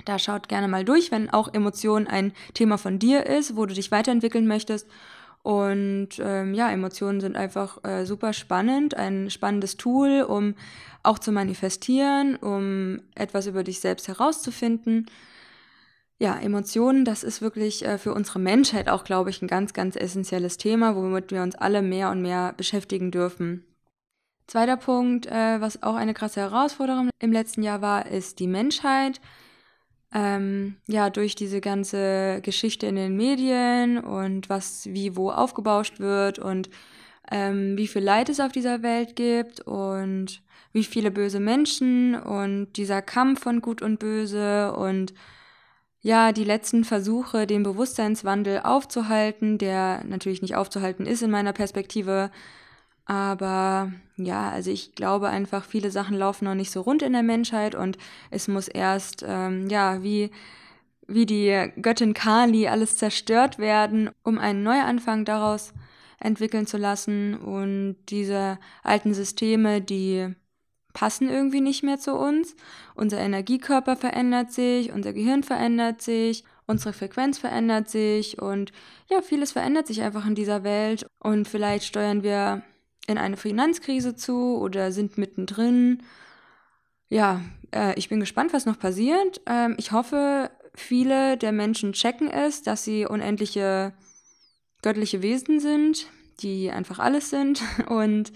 Da 0.07 0.17
schaut 0.19 0.47
gerne 0.47 0.69
mal 0.69 0.85
durch, 0.85 1.11
wenn 1.11 1.29
auch 1.29 1.53
Emotionen 1.53 2.07
ein 2.07 2.31
Thema 2.53 2.77
von 2.77 2.97
dir 2.97 3.25
ist, 3.25 3.57
wo 3.57 3.65
du 3.65 3.73
dich 3.73 3.91
weiterentwickeln 3.91 4.47
möchtest. 4.47 4.87
Und 5.43 6.09
ähm, 6.19 6.53
ja, 6.53 6.71
Emotionen 6.71 7.19
sind 7.19 7.35
einfach 7.35 7.83
äh, 7.83 8.05
super 8.05 8.31
spannend, 8.31 8.95
ein 8.95 9.29
spannendes 9.29 9.75
Tool, 9.75 10.21
um 10.21 10.55
auch 11.03 11.19
zu 11.19 11.33
manifestieren, 11.33 12.37
um 12.37 13.01
etwas 13.15 13.47
über 13.47 13.65
dich 13.65 13.81
selbst 13.81 14.07
herauszufinden. 14.07 15.07
Ja, 16.19 16.39
Emotionen, 16.39 17.03
das 17.03 17.23
ist 17.23 17.41
wirklich 17.41 17.85
äh, 17.85 17.97
für 17.97 18.13
unsere 18.13 18.39
Menschheit 18.39 18.87
auch, 18.87 19.03
glaube 19.03 19.29
ich, 19.29 19.41
ein 19.41 19.47
ganz, 19.49 19.73
ganz 19.73 19.97
essentielles 19.97 20.55
Thema, 20.55 20.95
womit 20.95 21.31
wir 21.31 21.43
uns 21.43 21.55
alle 21.55 21.81
mehr 21.81 22.11
und 22.11 22.21
mehr 22.21 22.53
beschäftigen 22.55 23.11
dürfen. 23.11 23.65
Zweiter 24.47 24.77
Punkt, 24.77 25.25
äh, 25.25 25.59
was 25.59 25.83
auch 25.83 25.95
eine 25.95 26.13
krasse 26.13 26.39
Herausforderung 26.39 27.09
im 27.19 27.33
letzten 27.33 27.61
Jahr 27.61 27.81
war, 27.81 28.05
ist 28.05 28.39
die 28.39 28.47
Menschheit 28.47 29.19
ähm, 30.13 30.77
ja, 30.87 31.09
durch 31.09 31.35
diese 31.35 31.61
ganze 31.61 32.39
Geschichte 32.41 32.87
in 32.87 32.95
den 32.95 33.15
Medien 33.17 33.97
und 33.97 34.49
was 34.49 34.85
wie 34.87 35.15
wo 35.15 35.31
aufgebauscht 35.31 35.99
wird 35.99 36.39
und 36.39 36.69
ähm, 37.31 37.77
wie 37.77 37.87
viel 37.87 38.03
Leid 38.03 38.29
es 38.29 38.39
auf 38.39 38.51
dieser 38.51 38.83
Welt 38.83 39.15
gibt 39.15 39.61
und 39.61 40.41
wie 40.71 40.83
viele 40.83 41.11
böse 41.11 41.39
Menschen 41.39 42.15
und 42.15 42.73
dieser 42.73 43.01
Kampf 43.01 43.41
von 43.41 43.61
Gut 43.61 43.81
und 43.81 43.99
Böse 43.99 44.73
und 44.73 45.13
ja, 46.01 46.31
die 46.31 46.45
letzten 46.45 46.85
Versuche, 46.85 47.47
den 47.47 47.63
Bewusstseinswandel 47.63 48.61
aufzuhalten, 48.63 49.57
der 49.57 50.03
natürlich 50.05 50.41
nicht 50.41 50.55
aufzuhalten 50.55 51.05
ist 51.05 51.21
in 51.21 51.31
meiner 51.31 51.53
Perspektive, 51.53 52.31
aber 53.07 53.93
ja, 54.17 54.49
also 54.49 54.69
ich 54.69 54.93
glaube 54.93 55.29
einfach, 55.29 55.63
viele 55.63 55.91
Sachen 55.91 56.17
laufen 56.17 56.43
noch 56.43 56.55
nicht 56.55 56.71
so 56.71 56.81
rund 56.81 57.01
in 57.01 57.13
der 57.13 57.23
Menschheit 57.23 57.73
und 57.73 57.97
es 58.31 58.49
muss 58.49 58.67
erst, 58.67 59.23
ähm, 59.25 59.69
ja, 59.69 60.03
wie, 60.03 60.29
wie 61.07 61.25
die 61.25 61.71
Göttin 61.81 62.13
Kali 62.13 62.67
alles 62.67 62.97
zerstört 62.97 63.59
werden, 63.59 64.09
um 64.23 64.37
einen 64.37 64.61
Neuanfang 64.61 65.23
daraus 65.23 65.73
entwickeln 66.19 66.67
zu 66.67 66.77
lassen. 66.77 67.35
Und 67.35 67.95
diese 68.09 68.59
alten 68.83 69.13
Systeme, 69.13 69.81
die 69.81 70.35
passen 70.91 71.29
irgendwie 71.29 71.61
nicht 71.61 71.83
mehr 71.83 71.99
zu 71.99 72.13
uns. 72.13 72.57
Unser 72.93 73.19
Energiekörper 73.19 73.95
verändert 73.95 74.51
sich, 74.51 74.91
unser 74.91 75.13
Gehirn 75.13 75.43
verändert 75.43 76.01
sich, 76.01 76.43
unsere 76.65 76.91
Frequenz 76.91 77.37
verändert 77.37 77.89
sich 77.89 78.41
und 78.41 78.73
ja, 79.09 79.21
vieles 79.21 79.53
verändert 79.53 79.87
sich 79.87 80.01
einfach 80.01 80.25
in 80.25 80.35
dieser 80.35 80.63
Welt 80.65 81.05
und 81.19 81.47
vielleicht 81.47 81.85
steuern 81.85 82.23
wir 82.23 82.63
in 83.07 83.17
eine 83.17 83.37
Finanzkrise 83.37 84.15
zu 84.15 84.57
oder 84.57 84.91
sind 84.91 85.17
mittendrin. 85.17 86.03
Ja, 87.09 87.41
äh, 87.73 87.97
ich 87.97 88.09
bin 88.09 88.19
gespannt, 88.19 88.53
was 88.53 88.65
noch 88.65 88.77
passiert. 88.77 89.41
Ähm, 89.45 89.75
ich 89.77 89.91
hoffe, 89.91 90.51
viele 90.75 91.37
der 91.37 91.53
Menschen 91.53 91.93
checken 91.93 92.29
es, 92.29 92.61
dass 92.61 92.83
sie 92.83 93.05
unendliche 93.05 93.93
göttliche 94.81 95.21
Wesen 95.21 95.59
sind, 95.59 96.07
die 96.41 96.69
einfach 96.69 96.99
alles 96.99 97.29
sind 97.29 97.63
und 97.87 98.31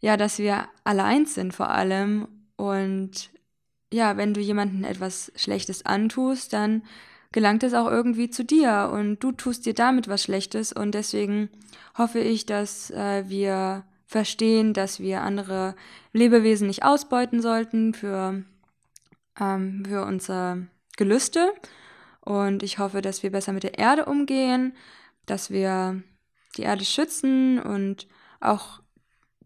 ja, 0.00 0.16
dass 0.16 0.38
wir 0.38 0.68
alle 0.84 1.04
eins 1.04 1.34
sind 1.34 1.54
vor 1.54 1.70
allem. 1.70 2.28
Und 2.56 3.30
ja, 3.92 4.16
wenn 4.16 4.34
du 4.34 4.40
jemandem 4.40 4.84
etwas 4.84 5.32
Schlechtes 5.36 5.86
antust, 5.86 6.52
dann 6.52 6.82
gelangt 7.36 7.62
es 7.64 7.74
auch 7.74 7.90
irgendwie 7.90 8.30
zu 8.30 8.46
dir 8.46 8.88
und 8.90 9.22
du 9.22 9.30
tust 9.30 9.66
dir 9.66 9.74
damit 9.74 10.08
was 10.08 10.22
Schlechtes 10.22 10.72
und 10.72 10.94
deswegen 10.94 11.50
hoffe 11.98 12.18
ich, 12.18 12.46
dass 12.46 12.90
äh, 12.90 13.28
wir 13.28 13.84
verstehen, 14.06 14.72
dass 14.72 15.00
wir 15.00 15.20
andere 15.20 15.74
Lebewesen 16.14 16.66
nicht 16.66 16.82
ausbeuten 16.82 17.42
sollten 17.42 17.92
für, 17.92 18.42
ähm, 19.38 19.84
für 19.86 20.06
unsere 20.06 20.66
Gelüste 20.96 21.52
und 22.22 22.62
ich 22.62 22.78
hoffe, 22.78 23.02
dass 23.02 23.22
wir 23.22 23.32
besser 23.32 23.52
mit 23.52 23.64
der 23.64 23.78
Erde 23.78 24.06
umgehen, 24.06 24.72
dass 25.26 25.50
wir 25.50 26.02
die 26.56 26.62
Erde 26.62 26.86
schützen 26.86 27.58
und 27.58 28.06
auch 28.40 28.80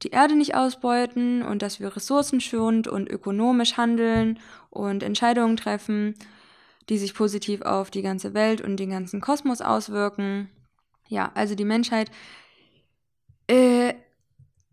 die 0.04 0.10
Erde 0.10 0.36
nicht 0.36 0.54
ausbeuten 0.54 1.42
und 1.42 1.60
dass 1.60 1.80
wir 1.80 1.96
ressourcenschonend 1.96 2.86
und 2.86 3.10
ökonomisch 3.10 3.76
handeln 3.76 4.38
und 4.70 5.02
Entscheidungen 5.02 5.56
treffen 5.56 6.14
die 6.88 6.98
sich 6.98 7.14
positiv 7.14 7.62
auf 7.62 7.90
die 7.90 8.02
ganze 8.02 8.34
Welt 8.34 8.60
und 8.60 8.76
den 8.76 8.90
ganzen 8.90 9.20
Kosmos 9.20 9.60
auswirken. 9.60 10.48
Ja, 11.08 11.30
also 11.34 11.54
die 11.54 11.64
Menschheit, 11.64 12.10
äh, 13.46 13.94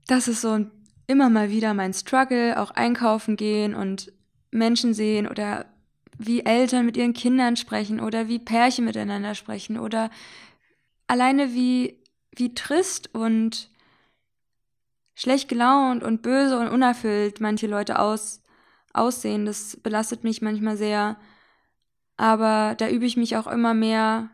das 0.08 0.28
ist 0.28 0.42
so 0.42 0.66
immer 1.08 1.30
mal 1.30 1.50
wieder 1.50 1.74
mein 1.74 1.94
Struggle, 1.94 2.60
auch 2.60 2.72
einkaufen 2.72 3.36
gehen 3.36 3.74
und 3.76 4.12
Menschen 4.52 4.94
sehen 4.94 5.28
oder 5.28 5.66
wie 6.18 6.46
Eltern 6.46 6.86
mit 6.86 6.98
ihren 6.98 7.14
Kindern 7.14 7.56
sprechen 7.56 8.00
oder 8.00 8.28
wie 8.28 8.40
Pärchen 8.40 8.86
miteinander 8.86 9.36
sprechen 9.36 9.80
oder 9.80 10.10
alleine 11.08 11.54
wie, 11.54 12.02
wie 12.36 12.54
trist 12.54 13.14
und 13.14 13.70
schlecht 15.16 15.50
gelaunt 15.50 16.04
und 16.04 16.22
böse 16.22 16.60
und 16.60 16.70
unerfüllt 16.70 17.40
manche 17.40 17.68
Leute 17.68 18.00
aus, 18.00 18.42
aussehen. 18.94 19.46
Das 19.46 19.78
belastet 19.78 20.24
mich 20.24 20.42
manchmal 20.42 20.78
sehr. 20.78 21.18
Aber 22.18 22.76
da 22.76 22.90
übe 22.90 23.06
ich 23.06 23.16
mich 23.16 23.38
auch 23.38 23.48
immer 23.48 23.74
mehr, 23.74 24.30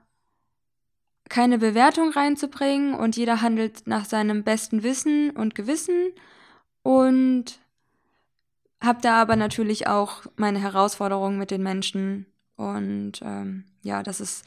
keine 1.29 1.57
Bewertung 1.57 2.11
reinzubringen 2.11 2.93
und 2.93 3.17
jeder 3.17 3.41
handelt 3.41 3.87
nach 3.87 4.05
seinem 4.05 4.43
besten 4.43 4.83
Wissen 4.83 5.31
und 5.31 5.55
Gewissen 5.55 6.11
und 6.83 7.59
habe 8.81 8.99
da 9.01 9.21
aber 9.21 9.35
natürlich 9.35 9.87
auch 9.87 10.23
meine 10.35 10.59
Herausforderungen 10.59 11.37
mit 11.37 11.51
den 11.51 11.63
Menschen 11.63 12.25
und 12.55 13.21
ähm, 13.23 13.63
ja, 13.81 14.03
das 14.03 14.21
ist 14.21 14.45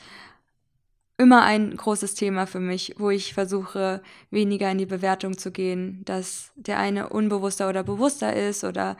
immer 1.19 1.43
ein 1.43 1.77
großes 1.77 2.15
Thema 2.15 2.47
für 2.47 2.61
mich, 2.61 2.95
wo 2.99 3.11
ich 3.11 3.35
versuche, 3.35 4.03
weniger 4.31 4.71
in 4.71 4.79
die 4.79 4.87
Bewertung 4.87 5.39
zu 5.39 5.51
gehen, 5.51 6.03
dass 6.05 6.53
der 6.57 6.79
eine 6.79 7.09
unbewusster 7.09 7.69
oder 7.69 7.83
bewusster 7.83 8.35
ist 8.35 8.65
oder 8.65 8.97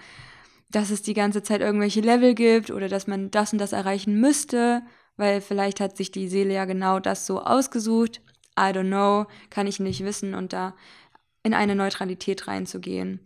dass 0.69 0.91
es 0.91 1.03
die 1.03 1.15
ganze 1.15 1.43
Zeit 1.43 1.61
irgendwelche 1.61 2.01
Level 2.01 2.35
gibt 2.35 2.71
oder 2.71 2.89
dass 2.89 3.07
man 3.07 3.31
das 3.31 3.53
und 3.53 3.59
das 3.59 3.73
erreichen 3.73 4.21
müsste, 4.21 4.83
weil 5.17 5.41
vielleicht 5.41 5.81
hat 5.81 5.97
sich 5.97 6.11
die 6.11 6.29
Seele 6.29 6.55
ja 6.55 6.65
genau 6.65 7.01
das 7.01 7.27
so 7.27 7.41
ausgesucht. 7.41 8.21
I 8.59 8.73
don't 8.73 8.89
know, 8.89 9.27
kann 9.51 9.67
ich 9.67 9.81
nicht 9.81 10.05
wissen 10.05 10.35
und 10.35 10.53
da 10.53 10.75
in 11.43 11.55
eine 11.55 11.75
Neutralität 11.75 12.49
reinzugehen. 12.49 13.21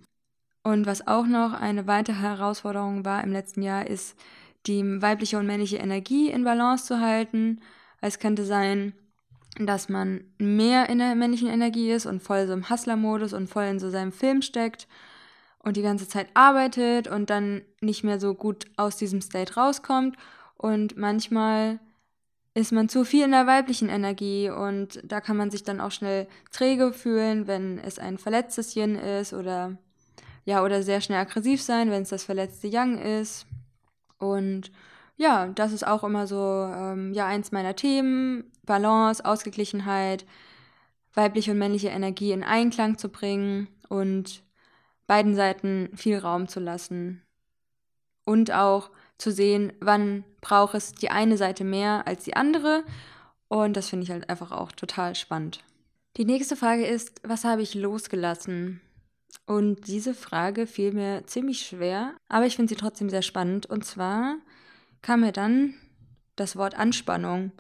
Und 0.62 0.86
was 0.86 1.06
auch 1.06 1.26
noch 1.26 1.54
eine 1.54 1.86
weitere 1.86 2.16
Herausforderung 2.16 3.04
war 3.04 3.24
im 3.24 3.32
letzten 3.32 3.62
Jahr, 3.62 3.86
ist 3.86 4.18
die 4.66 4.82
weibliche 5.00 5.38
und 5.38 5.46
männliche 5.46 5.78
Energie 5.78 6.30
in 6.30 6.44
Balance 6.44 6.84
zu 6.84 7.00
halten. 7.00 7.60
Es 8.02 8.18
könnte 8.18 8.44
sein, 8.44 8.92
dass 9.58 9.88
man 9.88 10.24
mehr 10.38 10.90
in 10.90 10.98
der 10.98 11.14
männlichen 11.14 11.48
Energie 11.48 11.90
ist 11.90 12.04
und 12.04 12.22
voll 12.22 12.46
so 12.46 12.52
im 12.52 12.68
Hustler-Modus 12.68 13.32
und 13.32 13.48
voll 13.48 13.64
in 13.64 13.78
so 13.78 13.88
seinem 13.88 14.12
Film 14.12 14.42
steckt 14.42 14.86
und 15.62 15.76
die 15.76 15.82
ganze 15.82 16.08
Zeit 16.08 16.28
arbeitet 16.34 17.08
und 17.08 17.30
dann 17.30 17.62
nicht 17.80 18.04
mehr 18.04 18.18
so 18.18 18.34
gut 18.34 18.66
aus 18.76 18.96
diesem 18.96 19.20
State 19.20 19.54
rauskommt. 19.54 20.16
Und 20.56 20.96
manchmal 20.96 21.78
ist 22.54 22.72
man 22.72 22.88
zu 22.88 23.04
viel 23.04 23.24
in 23.24 23.30
der 23.30 23.46
weiblichen 23.46 23.88
Energie 23.88 24.50
und 24.50 25.00
da 25.04 25.20
kann 25.20 25.36
man 25.36 25.50
sich 25.50 25.62
dann 25.62 25.80
auch 25.80 25.92
schnell 25.92 26.26
träge 26.50 26.92
fühlen, 26.92 27.46
wenn 27.46 27.78
es 27.78 27.98
ein 27.98 28.18
verletztes 28.18 28.74
Yin 28.74 28.96
ist 28.96 29.32
oder 29.32 29.78
ja, 30.44 30.64
oder 30.64 30.82
sehr 30.82 31.00
schnell 31.00 31.20
aggressiv 31.20 31.62
sein, 31.62 31.90
wenn 31.90 32.02
es 32.02 32.08
das 32.08 32.24
verletzte 32.24 32.66
Yang 32.66 32.98
ist. 32.98 33.46
Und 34.18 34.72
ja, 35.16 35.48
das 35.48 35.72
ist 35.72 35.86
auch 35.86 36.02
immer 36.02 36.26
so, 36.26 36.36
ähm, 36.36 37.12
ja, 37.12 37.26
eins 37.26 37.52
meiner 37.52 37.76
Themen. 37.76 38.50
Balance, 38.64 39.24
Ausgeglichenheit, 39.24 40.24
weibliche 41.14 41.52
und 41.52 41.58
männliche 41.58 41.88
Energie 41.88 42.32
in 42.32 42.44
Einklang 42.44 42.98
zu 42.98 43.08
bringen 43.08 43.68
und 43.88 44.42
beiden 45.10 45.34
Seiten 45.34 45.90
viel 45.96 46.16
Raum 46.16 46.46
zu 46.46 46.60
lassen. 46.60 47.20
Und 48.24 48.52
auch 48.52 48.90
zu 49.18 49.32
sehen, 49.32 49.72
wann 49.80 50.22
braucht 50.40 50.76
es 50.76 50.92
die 50.92 51.10
eine 51.10 51.36
Seite 51.36 51.64
mehr 51.64 52.06
als 52.06 52.22
die 52.22 52.36
andere. 52.36 52.84
Und 53.48 53.76
das 53.76 53.88
finde 53.88 54.04
ich 54.04 54.12
halt 54.12 54.30
einfach 54.30 54.52
auch 54.52 54.70
total 54.70 55.16
spannend. 55.16 55.64
Die 56.16 56.24
nächste 56.24 56.54
Frage 56.54 56.86
ist, 56.86 57.22
was 57.24 57.42
habe 57.42 57.60
ich 57.60 57.74
losgelassen? 57.74 58.80
Und 59.46 59.88
diese 59.88 60.14
Frage 60.14 60.68
fiel 60.68 60.92
mir 60.92 61.26
ziemlich 61.26 61.62
schwer, 61.62 62.14
aber 62.28 62.46
ich 62.46 62.54
finde 62.54 62.68
sie 62.68 62.80
trotzdem 62.80 63.10
sehr 63.10 63.22
spannend. 63.22 63.66
Und 63.66 63.84
zwar 63.84 64.36
kam 65.02 65.22
mir 65.22 65.32
dann 65.32 65.74
das 66.36 66.54
Wort 66.54 66.78
Anspannung. 66.78 67.50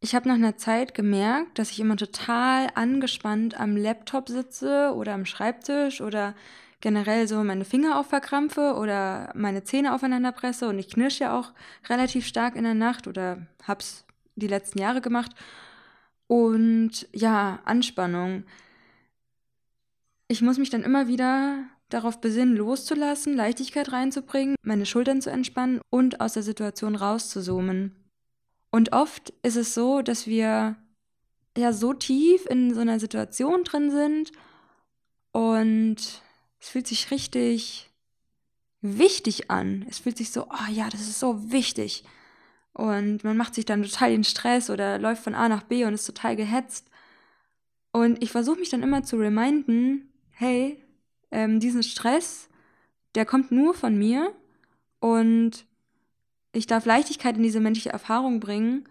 Ich 0.00 0.14
habe 0.14 0.26
nach 0.26 0.36
einer 0.36 0.56
Zeit 0.56 0.94
gemerkt, 0.94 1.58
dass 1.58 1.70
ich 1.70 1.80
immer 1.80 1.98
total 1.98 2.68
angespannt 2.74 3.60
am 3.60 3.76
Laptop 3.76 4.30
sitze 4.30 4.94
oder 4.96 5.12
am 5.12 5.26
Schreibtisch 5.26 6.00
oder 6.00 6.34
generell 6.82 7.26
so 7.28 7.42
meine 7.44 7.64
Finger 7.64 7.98
auf 7.98 8.08
verkrampfe 8.08 8.74
oder 8.74 9.32
meine 9.34 9.64
Zähne 9.64 9.94
aufeinander 9.94 10.32
presse 10.32 10.68
und 10.68 10.78
ich 10.78 10.90
knirsche 10.90 11.24
ja 11.24 11.38
auch 11.38 11.52
relativ 11.88 12.26
stark 12.26 12.56
in 12.56 12.64
der 12.64 12.74
Nacht 12.74 13.06
oder 13.06 13.46
hab's 13.66 14.04
die 14.34 14.48
letzten 14.48 14.80
Jahre 14.80 15.00
gemacht. 15.00 15.32
Und 16.26 17.08
ja, 17.12 17.60
Anspannung. 17.64 18.44
Ich 20.28 20.42
muss 20.42 20.58
mich 20.58 20.70
dann 20.70 20.82
immer 20.82 21.06
wieder 21.06 21.64
darauf 21.88 22.20
besinnen, 22.20 22.56
loszulassen, 22.56 23.36
Leichtigkeit 23.36 23.92
reinzubringen, 23.92 24.56
meine 24.62 24.86
Schultern 24.86 25.20
zu 25.20 25.30
entspannen 25.30 25.80
und 25.90 26.20
aus 26.20 26.32
der 26.32 26.42
Situation 26.42 26.96
rauszuzoomen. 26.96 27.94
Und 28.70 28.92
oft 28.92 29.32
ist 29.42 29.56
es 29.56 29.74
so, 29.74 30.02
dass 30.02 30.26
wir 30.26 30.76
ja 31.56 31.72
so 31.72 31.92
tief 31.92 32.46
in 32.46 32.74
so 32.74 32.80
einer 32.80 32.98
Situation 32.98 33.62
drin 33.62 33.90
sind 33.90 34.32
und 35.32 36.22
es 36.62 36.68
fühlt 36.68 36.86
sich 36.86 37.10
richtig 37.10 37.90
wichtig 38.82 39.50
an. 39.50 39.84
Es 39.90 39.98
fühlt 39.98 40.16
sich 40.16 40.30
so, 40.30 40.46
oh 40.46 40.70
ja, 40.70 40.88
das 40.88 41.00
ist 41.00 41.18
so 41.18 41.50
wichtig. 41.50 42.04
Und 42.72 43.24
man 43.24 43.36
macht 43.36 43.56
sich 43.56 43.64
dann 43.64 43.82
total 43.82 44.12
den 44.12 44.22
Stress 44.22 44.70
oder 44.70 44.98
läuft 44.98 45.24
von 45.24 45.34
A 45.34 45.48
nach 45.48 45.64
B 45.64 45.84
und 45.84 45.92
ist 45.92 46.06
total 46.06 46.36
gehetzt. 46.36 46.88
Und 47.90 48.22
ich 48.22 48.30
versuche 48.30 48.60
mich 48.60 48.70
dann 48.70 48.84
immer 48.84 49.02
zu 49.02 49.16
reminden, 49.16 50.08
hey, 50.30 50.80
ähm, 51.32 51.58
diesen 51.58 51.82
Stress, 51.82 52.48
der 53.16 53.26
kommt 53.26 53.50
nur 53.50 53.74
von 53.74 53.98
mir 53.98 54.32
und 55.00 55.66
ich 56.52 56.68
darf 56.68 56.86
Leichtigkeit 56.86 57.36
in 57.36 57.42
diese 57.42 57.60
menschliche 57.60 57.90
Erfahrung 57.90 58.38
bringen 58.38 58.88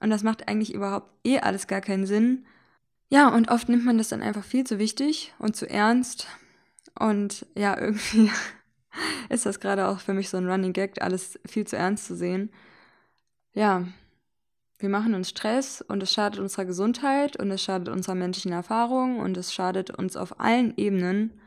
und 0.00 0.08
das 0.08 0.22
macht 0.22 0.48
eigentlich 0.48 0.72
überhaupt 0.72 1.10
eh 1.24 1.38
alles 1.38 1.66
gar 1.66 1.82
keinen 1.82 2.06
Sinn. 2.06 2.46
Ja, 3.10 3.28
und 3.28 3.50
oft 3.50 3.68
nimmt 3.68 3.84
man 3.84 3.98
das 3.98 4.08
dann 4.08 4.22
einfach 4.22 4.44
viel 4.44 4.64
zu 4.64 4.78
wichtig 4.78 5.34
und 5.38 5.54
zu 5.54 5.68
ernst 5.68 6.26
und 7.00 7.46
ja, 7.56 7.78
irgendwie 7.80 8.30
ist 9.28 9.46
das 9.46 9.58
gerade 9.58 9.88
auch 9.88 9.98
für 10.00 10.14
mich 10.14 10.28
so 10.28 10.36
ein 10.36 10.48
Running 10.48 10.72
Gag, 10.72 11.02
alles 11.02 11.38
viel 11.46 11.66
zu 11.66 11.76
ernst 11.76 12.06
zu 12.06 12.14
sehen. 12.14 12.50
Ja, 13.52 13.86
wir 14.78 14.88
machen 14.88 15.14
uns 15.14 15.28
Stress 15.28 15.82
und 15.82 16.02
es 16.02 16.12
schadet 16.12 16.40
unserer 16.40 16.64
Gesundheit 16.64 17.36
und 17.36 17.50
es 17.50 17.62
schadet 17.62 17.88
unserer 17.88 18.14
menschlichen 18.14 18.52
Erfahrung 18.52 19.18
und 19.18 19.36
es 19.36 19.52
schadet 19.52 19.90
uns 19.90 20.16
auf 20.16 20.40
allen 20.40 20.74
Ebenen, 20.76 21.40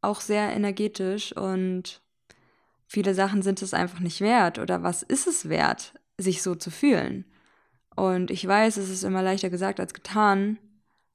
auch 0.00 0.20
sehr 0.20 0.50
energetisch 0.54 1.36
und 1.36 2.00
viele 2.86 3.14
Sachen 3.14 3.42
sind 3.42 3.60
es 3.62 3.74
einfach 3.74 4.00
nicht 4.00 4.20
wert 4.20 4.58
oder 4.58 4.82
was 4.82 5.02
ist 5.02 5.26
es 5.26 5.48
wert, 5.48 5.94
sich 6.16 6.42
so 6.42 6.54
zu 6.54 6.70
fühlen. 6.70 7.24
Und 7.96 8.30
ich 8.30 8.46
weiß, 8.46 8.76
es 8.76 8.90
ist 8.90 9.02
immer 9.02 9.22
leichter 9.22 9.50
gesagt 9.50 9.80
als 9.80 9.92
getan, 9.92 10.58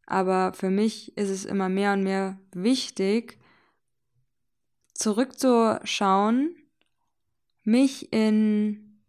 aber 0.06 0.54
für 0.54 0.70
mich 0.70 1.18
ist 1.18 1.30
es 1.30 1.46
immer 1.46 1.70
mehr 1.70 1.94
und 1.94 2.04
mehr 2.04 2.38
wichtig, 2.52 3.40
zurückzuschauen, 4.94 6.56
mich 7.64 8.12
in 8.12 9.02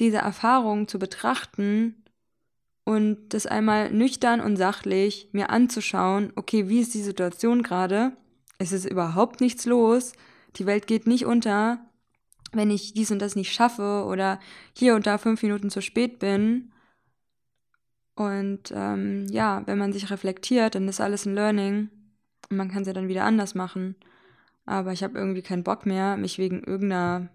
dieser 0.00 0.20
Erfahrung 0.20 0.88
zu 0.88 0.98
betrachten 0.98 2.04
und 2.84 3.30
das 3.30 3.46
einmal 3.46 3.90
nüchtern 3.90 4.40
und 4.40 4.56
sachlich 4.56 5.28
mir 5.32 5.50
anzuschauen, 5.50 6.32
okay, 6.36 6.68
wie 6.68 6.80
ist 6.80 6.94
die 6.94 7.02
Situation 7.02 7.62
gerade? 7.62 8.12
Es 8.58 8.72
ist 8.72 8.84
überhaupt 8.86 9.40
nichts 9.40 9.66
los, 9.66 10.12
die 10.56 10.66
Welt 10.66 10.86
geht 10.86 11.06
nicht 11.06 11.26
unter, 11.26 11.78
wenn 12.52 12.70
ich 12.70 12.94
dies 12.94 13.10
und 13.10 13.18
das 13.18 13.36
nicht 13.36 13.52
schaffe 13.52 14.04
oder 14.06 14.40
hier 14.72 14.94
und 14.94 15.06
da 15.06 15.18
fünf 15.18 15.42
Minuten 15.42 15.70
zu 15.70 15.82
spät 15.82 16.18
bin. 16.18 16.72
Und 18.14 18.72
ähm, 18.74 19.26
ja, 19.30 19.62
wenn 19.66 19.78
man 19.78 19.92
sich 19.92 20.10
reflektiert, 20.10 20.74
dann 20.74 20.88
ist 20.88 21.00
alles 21.00 21.26
ein 21.26 21.34
Learning 21.34 21.90
und 22.48 22.56
man 22.56 22.70
kann 22.70 22.82
es 22.82 22.88
ja 22.88 22.94
dann 22.94 23.08
wieder 23.08 23.24
anders 23.24 23.54
machen. 23.54 23.96
Aber 24.66 24.92
ich 24.92 25.02
habe 25.02 25.18
irgendwie 25.18 25.42
keinen 25.42 25.64
Bock 25.64 25.86
mehr, 25.86 26.16
mich 26.16 26.38
wegen 26.38 26.62
irgendeiner, 26.62 27.28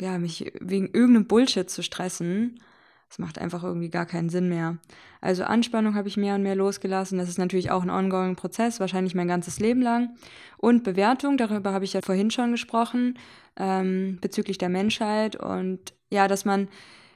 ja, 0.00 0.18
mich 0.18 0.52
wegen 0.60 0.86
irgendeinem 0.86 1.26
Bullshit 1.26 1.68
zu 1.68 1.82
stressen. 1.82 2.60
Das 3.08 3.18
macht 3.18 3.38
einfach 3.38 3.62
irgendwie 3.62 3.90
gar 3.90 4.06
keinen 4.06 4.30
Sinn 4.30 4.48
mehr. 4.48 4.78
Also 5.20 5.44
Anspannung 5.44 5.94
habe 5.94 6.08
ich 6.08 6.16
mehr 6.16 6.34
und 6.36 6.42
mehr 6.42 6.56
losgelassen. 6.56 7.18
Das 7.18 7.28
ist 7.28 7.38
natürlich 7.38 7.70
auch 7.70 7.82
ein 7.82 7.90
ongoing 7.90 8.34
Prozess, 8.34 8.80
wahrscheinlich 8.80 9.14
mein 9.14 9.28
ganzes 9.28 9.60
Leben 9.60 9.82
lang. 9.82 10.16
Und 10.56 10.84
Bewertung, 10.84 11.36
darüber 11.36 11.72
habe 11.72 11.84
ich 11.84 11.92
ja 11.92 12.00
vorhin 12.00 12.30
schon 12.30 12.52
gesprochen, 12.52 13.18
ähm, 13.56 14.18
bezüglich 14.20 14.58
der 14.58 14.70
Menschheit. 14.70 15.36
Und 15.36 15.94
ja, 16.10 16.28
dass 16.28 16.44
man 16.44 16.68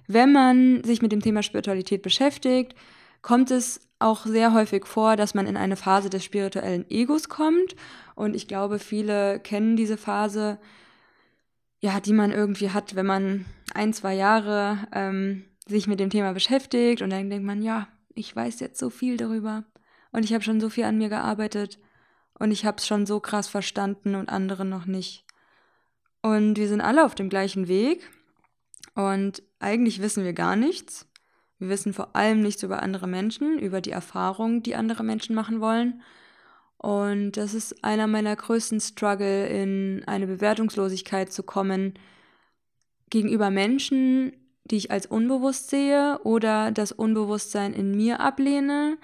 wenn 0.09 0.33
man 0.33 0.83
sich 0.83 1.03
mit 1.03 1.13
dem 1.13 1.21
Thema 1.21 1.43
Spiritualität 1.43 2.03
beschäftigt, 2.03 2.75
kommt 3.21 3.51
es 3.51 3.88
auch 3.99 4.27
sehr 4.27 4.53
häufig 4.53 4.87
vor, 4.87 5.17
dass 5.17 5.35
man 5.35 5.47
in 5.47 5.57
eine 5.57 5.77
Phase 5.77 6.11
des 6.11 6.25
spirituellen 6.25 6.89
Egos 6.91 7.29
kommt. 7.29 7.75
Und 8.15 8.35
ich 8.35 8.47
glaube, 8.47 8.79
viele 8.79 9.41
kennen 9.41 9.77
diese 9.77 9.97
Phase, 9.97 10.59
ja, 11.81 12.01
die 12.01 12.13
man 12.13 12.33
irgendwie 12.33 12.71
hat, 12.71 12.95
wenn 12.95 13.07
man 13.07 13.45
ein, 13.75 13.93
zwei 13.93 14.15
Jahre 14.15 14.79
ähm, 14.93 15.45
sich 15.67 15.87
mit 15.87 16.01
dem 16.01 16.11
Thema 16.11 16.33
beschäftigt 16.33 17.03
und 17.03 17.11
dann 17.11 17.31
denkt 17.31 17.45
man, 17.45 17.63
ja, 17.63 17.89
ich 18.15 18.35
weiß 18.35 18.61
jetzt 18.61 18.79
so 18.79 18.91
viel 18.91 19.17
darüber 19.17 19.65
und 20.13 20.25
ich 20.25 20.33
habe 20.33 20.43
schon 20.43 20.61
so 20.61 20.71
viel 20.71 20.85
an 20.85 20.99
mir 20.99 21.09
gearbeitet 21.09 21.79
und 22.39 22.51
ich 22.51 22.65
habe 22.65 22.79
es 22.79 22.87
schon 22.87 23.07
so 23.07 23.21
krass 23.21 23.49
verstanden 23.49 24.15
und 24.15 24.29
andere 24.29 24.65
noch 24.65 24.87
nicht. 24.87 25.25
Und 26.23 26.57
wir 26.57 26.69
sind 26.69 26.81
alle 26.81 27.05
auf 27.05 27.15
dem 27.15 27.29
gleichen 27.29 27.69
Weg 27.69 28.11
und 28.95 29.43
eigentlich 29.61 30.01
wissen 30.01 30.25
wir 30.25 30.33
gar 30.33 30.57
nichts. 30.57 31.08
Wir 31.59 31.68
wissen 31.68 31.92
vor 31.92 32.14
allem 32.14 32.40
nichts 32.40 32.62
über 32.62 32.83
andere 32.83 33.07
Menschen, 33.07 33.59
über 33.59 33.81
die 33.81 33.90
Erfahrungen, 33.90 34.62
die 34.62 34.77
andere 34.77 35.03
Menschen 35.03 35.35
machen 35.35 35.61
wollen. 35.61 36.03
Und 36.77 37.33
das 37.33 37.55
ist 37.55 37.85
einer 37.85 38.07
meiner 38.07 38.37
größten 38.37 38.81
Struggle, 38.81 39.49
in 39.49 40.05
eine 40.07 40.29
Bewertungslosigkeit 40.29 41.33
zu 41.33 41.42
kommen 41.42 41.94
gegenüber 43.11 43.51
Menschen, 43.51 44.33
die 44.64 44.77
ich 44.77 44.90
als 44.90 45.07
unbewusst 45.07 45.71
sehe 45.71 46.21
oder 46.23 46.71
das 46.71 46.92
Unbewusstsein 46.92 47.73
in 47.73 47.97
mir 47.97 48.21
ablehne, 48.21 48.99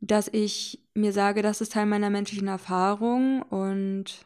dass 0.00 0.28
ich 0.28 0.80
mir 0.94 1.12
sage, 1.12 1.42
das 1.42 1.60
ist 1.60 1.72
Teil 1.72 1.86
meiner 1.86 2.10
menschlichen 2.10 2.48
Erfahrung 2.48 3.42
und 3.42 4.24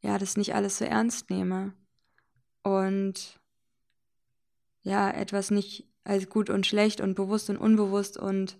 ja, 0.00 0.18
das 0.18 0.36
nicht 0.36 0.54
alles 0.54 0.78
so 0.78 0.84
ernst 0.84 1.30
nehme. 1.30 1.72
Und 2.62 3.38
ja, 4.82 5.10
etwas 5.10 5.50
nicht 5.50 5.86
als 6.04 6.28
gut 6.28 6.50
und 6.50 6.66
schlecht 6.66 7.00
und 7.00 7.14
bewusst 7.14 7.50
und 7.50 7.56
unbewusst 7.56 8.16
und 8.16 8.56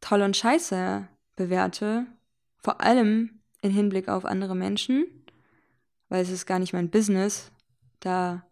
toll 0.00 0.22
und 0.22 0.36
scheiße 0.36 1.08
bewerte, 1.36 2.06
vor 2.58 2.80
allem 2.80 3.40
in 3.62 3.70
Hinblick 3.70 4.08
auf 4.08 4.24
andere 4.24 4.54
Menschen, 4.54 5.04
weil 6.08 6.22
es 6.22 6.30
ist 6.30 6.46
gar 6.46 6.58
nicht 6.58 6.72
mein 6.72 6.90
Business, 6.90 7.50
da 8.00 8.44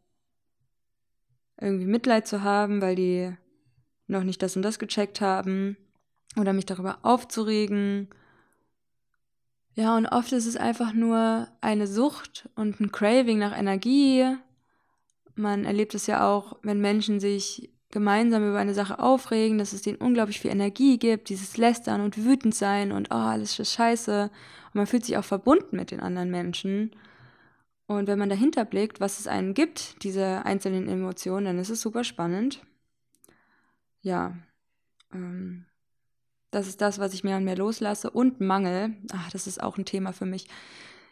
irgendwie 1.60 1.86
Mitleid 1.86 2.26
zu 2.26 2.42
haben, 2.42 2.80
weil 2.80 2.96
die 2.96 3.32
noch 4.08 4.24
nicht 4.24 4.42
das 4.42 4.56
und 4.56 4.62
das 4.62 4.78
gecheckt 4.78 5.20
haben 5.20 5.76
oder 6.36 6.52
mich 6.52 6.66
darüber 6.66 6.98
aufzuregen. 7.02 8.08
Ja, 9.74 9.96
und 9.96 10.06
oft 10.06 10.32
ist 10.32 10.46
es 10.46 10.56
einfach 10.56 10.92
nur 10.92 11.48
eine 11.60 11.86
Sucht 11.86 12.48
und 12.56 12.80
ein 12.80 12.92
Craving 12.92 13.38
nach 13.38 13.56
Energie 13.56 14.36
man 15.34 15.64
erlebt 15.64 15.94
es 15.94 16.06
ja 16.06 16.28
auch, 16.28 16.58
wenn 16.62 16.80
Menschen 16.80 17.20
sich 17.20 17.70
gemeinsam 17.90 18.48
über 18.48 18.58
eine 18.58 18.74
Sache 18.74 18.98
aufregen, 18.98 19.58
dass 19.58 19.72
es 19.72 19.82
denen 19.82 19.98
unglaublich 19.98 20.40
viel 20.40 20.50
Energie 20.50 20.98
gibt, 20.98 21.28
dieses 21.28 21.56
Lästern 21.56 22.00
und 22.00 22.24
wütend 22.24 22.54
sein 22.54 22.90
und 22.90 23.08
oh, 23.10 23.16
alles 23.16 23.58
ist 23.58 23.72
scheiße. 23.72 24.24
Und 24.24 24.74
man 24.74 24.86
fühlt 24.86 25.04
sich 25.04 25.16
auch 25.18 25.24
verbunden 25.24 25.76
mit 25.76 25.90
den 25.90 26.00
anderen 26.00 26.30
Menschen. 26.30 26.96
Und 27.86 28.06
wenn 28.06 28.18
man 28.18 28.30
dahinter 28.30 28.64
blickt, 28.64 29.00
was 29.00 29.20
es 29.20 29.26
einen 29.26 29.52
gibt, 29.52 30.02
diese 30.02 30.44
einzelnen 30.46 30.88
Emotionen, 30.88 31.44
dann 31.44 31.58
ist 31.58 31.68
es 31.68 31.82
super 31.82 32.04
spannend. 32.04 32.64
Ja, 34.00 34.38
ähm, 35.12 35.66
das 36.50 36.68
ist 36.68 36.80
das, 36.80 36.98
was 36.98 37.12
ich 37.12 37.24
mehr 37.24 37.36
und 37.36 37.44
mehr 37.44 37.56
loslasse. 37.56 38.10
Und 38.10 38.40
Mangel, 38.40 38.94
ach, 39.12 39.30
das 39.30 39.46
ist 39.46 39.62
auch 39.62 39.76
ein 39.76 39.84
Thema 39.84 40.12
für 40.12 40.26
mich. 40.26 40.48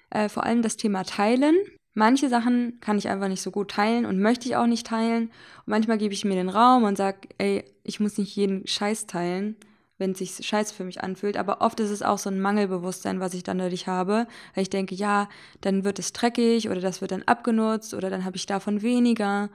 Äh, 0.09 0.28
vor 0.28 0.44
allem 0.44 0.62
das 0.62 0.76
Thema 0.76 1.04
Teilen. 1.04 1.56
Manche 1.94 2.29
Sachen 2.29 2.79
kann 2.81 2.98
ich 2.98 3.09
einfach 3.09 3.29
nicht 3.29 3.42
so 3.42 3.50
gut 3.50 3.72
teilen 3.72 4.07
und 4.07 4.20
möchte 4.20 4.48
ich 4.48 4.57
auch 4.57 4.66
nicht 4.66 4.87
teilen. 4.87 5.24
Und 5.24 5.68
manchmal 5.68 5.98
gebe 5.98 6.14
ich 6.14 6.24
mir 6.24 6.35
den 6.35 6.48
Raum 6.48 6.85
und 6.85 6.96
sage, 6.96 7.29
ey, 7.38 7.64
ich 7.83 7.98
muss 7.98 8.16
nicht 8.16 8.35
jeden 8.37 8.66
Scheiß 8.66 9.07
teilen, 9.07 9.57
wenn 9.98 10.12
es 10.12 10.18
sich 10.18 10.46
scheiße 10.46 10.72
für 10.72 10.85
mich 10.85 11.03
anfühlt. 11.03 11.37
Aber 11.37 11.61
oft 11.62 11.81
ist 11.81 11.90
es 11.90 12.03
auch 12.03 12.18
so 12.18 12.31
ein 12.31 12.40
Mangelbewusstsein, 12.40 13.18
was 13.18 13.35
ich 13.35 13.42
dann 13.42 13.59
dadurch 13.59 13.88
habe, 13.88 14.29
weil 14.55 14.62
ich 14.62 14.70
denke, 14.70 14.94
ja, 14.94 15.29
dann 15.62 15.85
wird 15.85 15.98
es 15.98 16.12
dreckig 16.12 16.68
oder 16.68 16.81
das 16.81 17.00
wird 17.00 17.11
dann 17.11 17.24
abgenutzt 17.24 17.92
oder 17.92 18.09
dann 18.09 18.24
habe 18.24 18.37
ich 18.37 18.46
davon 18.46 18.83
weniger. 18.83 19.50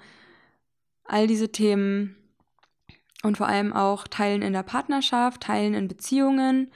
All 1.05 1.27
diese 1.27 1.51
Themen 1.51 2.15
und 3.23 3.37
vor 3.37 3.47
allem 3.47 3.73
auch 3.73 4.07
Teilen 4.07 4.41
in 4.41 4.53
der 4.53 4.63
Partnerschaft, 4.63 5.41
Teilen 5.41 5.73
in 5.73 5.87
Beziehungen. 5.87 6.69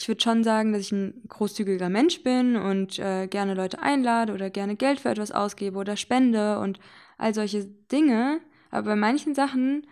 Ich 0.00 0.08
würde 0.08 0.22
schon 0.22 0.42
sagen, 0.44 0.72
dass 0.72 0.80
ich 0.80 0.92
ein 0.92 1.22
großzügiger 1.28 1.90
Mensch 1.90 2.22
bin 2.22 2.56
und 2.56 2.98
äh, 2.98 3.26
gerne 3.26 3.52
Leute 3.52 3.82
einlade 3.82 4.32
oder 4.32 4.48
gerne 4.48 4.74
Geld 4.74 4.98
für 4.98 5.10
etwas 5.10 5.30
ausgebe 5.30 5.76
oder 5.78 5.94
spende 5.98 6.58
und 6.58 6.80
all 7.18 7.34
solche 7.34 7.66
Dinge. 7.92 8.40
Aber 8.70 8.92
bei 8.92 8.96
manchen 8.96 9.34
Sachen 9.34 9.86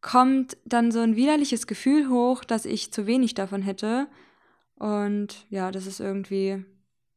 kommt 0.00 0.56
dann 0.64 0.90
so 0.90 0.98
ein 0.98 1.14
widerliches 1.14 1.68
Gefühl 1.68 2.08
hoch, 2.08 2.42
dass 2.42 2.64
ich 2.64 2.92
zu 2.92 3.06
wenig 3.06 3.34
davon 3.34 3.62
hätte. 3.62 4.08
Und 4.74 5.46
ja, 5.48 5.70
das 5.70 5.86
ist 5.86 6.00
irgendwie 6.00 6.64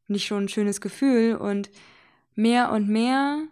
nicht 0.06 0.26
schon 0.26 0.44
ein 0.44 0.48
schönes 0.48 0.80
Gefühl. 0.80 1.34
Und 1.34 1.68
mehr 2.36 2.70
und 2.70 2.88
mehr 2.88 3.42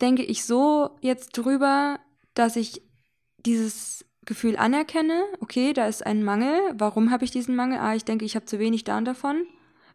denke 0.00 0.22
ich 0.22 0.46
so 0.46 0.96
jetzt 1.02 1.36
drüber, 1.36 2.00
dass 2.32 2.56
ich 2.56 2.80
dieses 3.44 4.06
Gefühl 4.26 4.56
anerkenne, 4.56 5.24
okay, 5.40 5.72
da 5.72 5.86
ist 5.86 6.04
ein 6.04 6.22
Mangel. 6.22 6.58
Warum 6.74 7.10
habe 7.10 7.24
ich 7.24 7.30
diesen 7.30 7.56
Mangel? 7.56 7.78
Ah, 7.78 7.94
ich 7.94 8.04
denke, 8.04 8.24
ich 8.24 8.36
habe 8.36 8.44
zu 8.44 8.58
wenig 8.58 8.84
da 8.84 8.98
und 8.98 9.06
davon. 9.06 9.46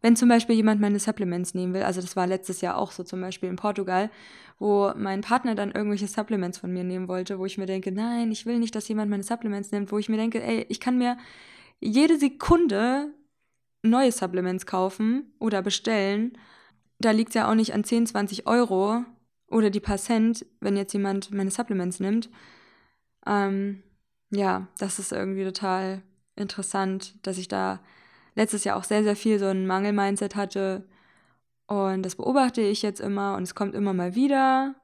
Wenn 0.02 0.16
zum 0.16 0.30
Beispiel 0.30 0.56
jemand 0.56 0.82
meine 0.82 1.00
Supplements 1.00 1.54
nehmen 1.54 1.74
will, 1.74 1.84
also 1.84 2.02
das 2.02 2.16
war 2.16 2.28
letztes 2.28 2.62
Jahr 2.62 2.78
auch 2.78 2.92
so 2.92 3.04
zum 3.04 3.22
Beispiel 3.22 3.50
in 3.50 3.56
Portugal, 3.56 4.12
wo 4.60 4.92
mein 4.96 5.22
Partner 5.22 5.56
dann 5.56 5.72
irgendwelche 5.72 6.08
Supplements 6.08 6.58
von 6.58 6.72
mir 6.72 6.84
nehmen 6.84 7.08
wollte, 7.08 7.40
wo 7.40 7.46
ich 7.46 7.58
mir 7.58 7.66
denke, 7.66 7.92
nein, 7.92 8.32
ich 8.32 8.46
will 8.46 8.60
nicht, 8.60 8.76
dass 8.76 8.88
jemand 8.88 9.10
meine 9.10 9.24
Supplements 9.24 9.72
nimmt, 9.72 9.92
wo 9.92 9.98
ich 9.98 10.10
mir 10.10 10.18
denke, 10.18 10.44
ey, 10.44 10.66
ich 10.70 10.80
kann 10.80 10.98
mir 10.98 11.18
jede 11.80 12.18
Sekunde 12.18 13.14
neue 13.84 14.12
Supplements 14.12 14.66
kaufen 14.66 15.34
oder 15.40 15.62
bestellen. 15.62 16.38
Da 17.00 17.12
liegt 17.12 17.30
es 17.30 17.36
ja 17.36 17.50
auch 17.50 17.56
nicht 17.56 17.74
an 17.74 17.84
10, 17.84 18.08
20 18.08 18.48
Euro, 18.48 19.06
oder 19.48 19.70
die 19.70 19.80
paar 19.80 19.98
Cent, 19.98 20.46
wenn 20.60 20.78
jetzt 20.78 20.94
jemand 20.94 21.34
meine 21.34 21.52
Supplements 21.52 22.00
nimmt. 22.00 22.30
Ähm, 23.26 23.84
ja, 24.38 24.68
das 24.78 25.00
ist 25.00 25.12
irgendwie 25.12 25.44
total 25.44 26.02
interessant, 26.36 27.16
dass 27.26 27.38
ich 27.38 27.48
da 27.48 27.80
letztes 28.36 28.64
Jahr 28.64 28.78
auch 28.78 28.84
sehr, 28.84 29.04
sehr 29.04 29.16
viel 29.16 29.40
so 29.40 29.46
ein 29.46 29.68
Mangel-Mindset 29.68 30.36
hatte. 30.36 30.86
Und 31.68 32.04
das 32.04 32.16
beobachte 32.16 32.62
ich 32.62 32.82
jetzt 32.82 33.00
immer 33.02 33.36
und 33.36 33.44
es 33.44 33.56
kommt 33.56 33.76
immer 33.76 33.94
mal 33.94 34.16
wieder. 34.16 34.76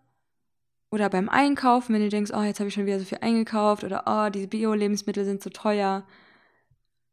Oder 0.90 1.10
beim 1.10 1.30
Einkaufen, 1.30 1.94
wenn 1.94 2.02
du 2.02 2.10
denkst, 2.10 2.32
oh, 2.34 2.42
jetzt 2.42 2.60
habe 2.60 2.68
ich 2.68 2.74
schon 2.74 2.86
wieder 2.86 3.00
so 3.00 3.06
viel 3.06 3.20
eingekauft 3.22 3.84
oder 3.84 4.04
oh, 4.08 4.30
diese 4.30 4.48
Bio-Lebensmittel 4.48 5.26
sind 5.26 5.42
so 5.42 5.50
teuer. 5.50 6.06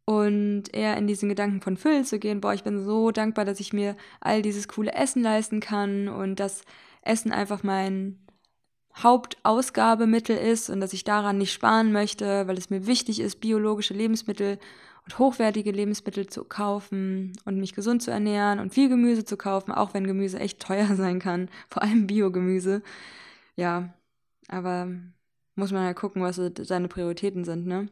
Und 0.05 0.75
eher 0.75 0.97
in 0.97 1.07
diesen 1.07 1.29
Gedanken 1.29 1.61
von 1.61 1.77
Füllen 1.77 2.05
zu 2.05 2.19
gehen, 2.19 2.41
boah, 2.41 2.55
ich 2.55 2.65
bin 2.65 2.83
so 2.83 3.11
dankbar, 3.11 3.45
dass 3.45 3.61
ich 3.61 3.73
mir 3.73 3.95
all 4.21 4.43
dieses 4.43 4.67
coole 4.67 4.93
Essen 4.95 5.23
leisten 5.23 5.61
kann 5.61 6.09
und 6.09 6.41
dass 6.41 6.63
Essen 7.03 7.31
einfach 7.31 7.63
mein 7.63 8.19
Hauptausgabemittel 8.97 10.37
ist 10.37 10.71
und 10.71 10.81
dass 10.81 10.93
ich 10.93 11.05
daran 11.05 11.39
nicht 11.39 11.53
sparen 11.53 11.93
möchte, 11.93 12.47
weil 12.49 12.59
es 12.59 12.71
mir 12.71 12.87
wichtig 12.87 13.21
ist, 13.21 13.41
biologische 13.41 13.95
Lebensmittel 13.95 14.59
und 15.05 15.19
hochwertige 15.19 15.71
Lebensmittel 15.71 16.27
zu 16.27 16.45
kaufen 16.45 17.33
und 17.45 17.59
mich 17.59 17.75
gesund 17.75 18.03
zu 18.03 18.11
ernähren 18.11 18.59
und 18.59 18.75
viel 18.75 18.89
Gemüse 18.89 19.25
zu 19.25 19.37
kaufen, 19.37 19.73
auch 19.73 19.95
wenn 19.95 20.07
Gemüse 20.07 20.39
echt 20.39 20.61
teuer 20.61 20.87
sein 20.97 21.19
kann, 21.21 21.49
vor 21.69 21.83
allem 21.83 22.07
Biogemüse. 22.07 22.83
Ja, 23.57 23.95
aber 24.49 24.89
muss 25.55 25.73
man 25.73 25.85
ja 25.85 25.95
gucken, 25.95 26.23
was 26.23 26.41
seine 26.63 26.89
Prioritäten 26.89 27.45
sind, 27.45 27.67
ne? 27.67 27.89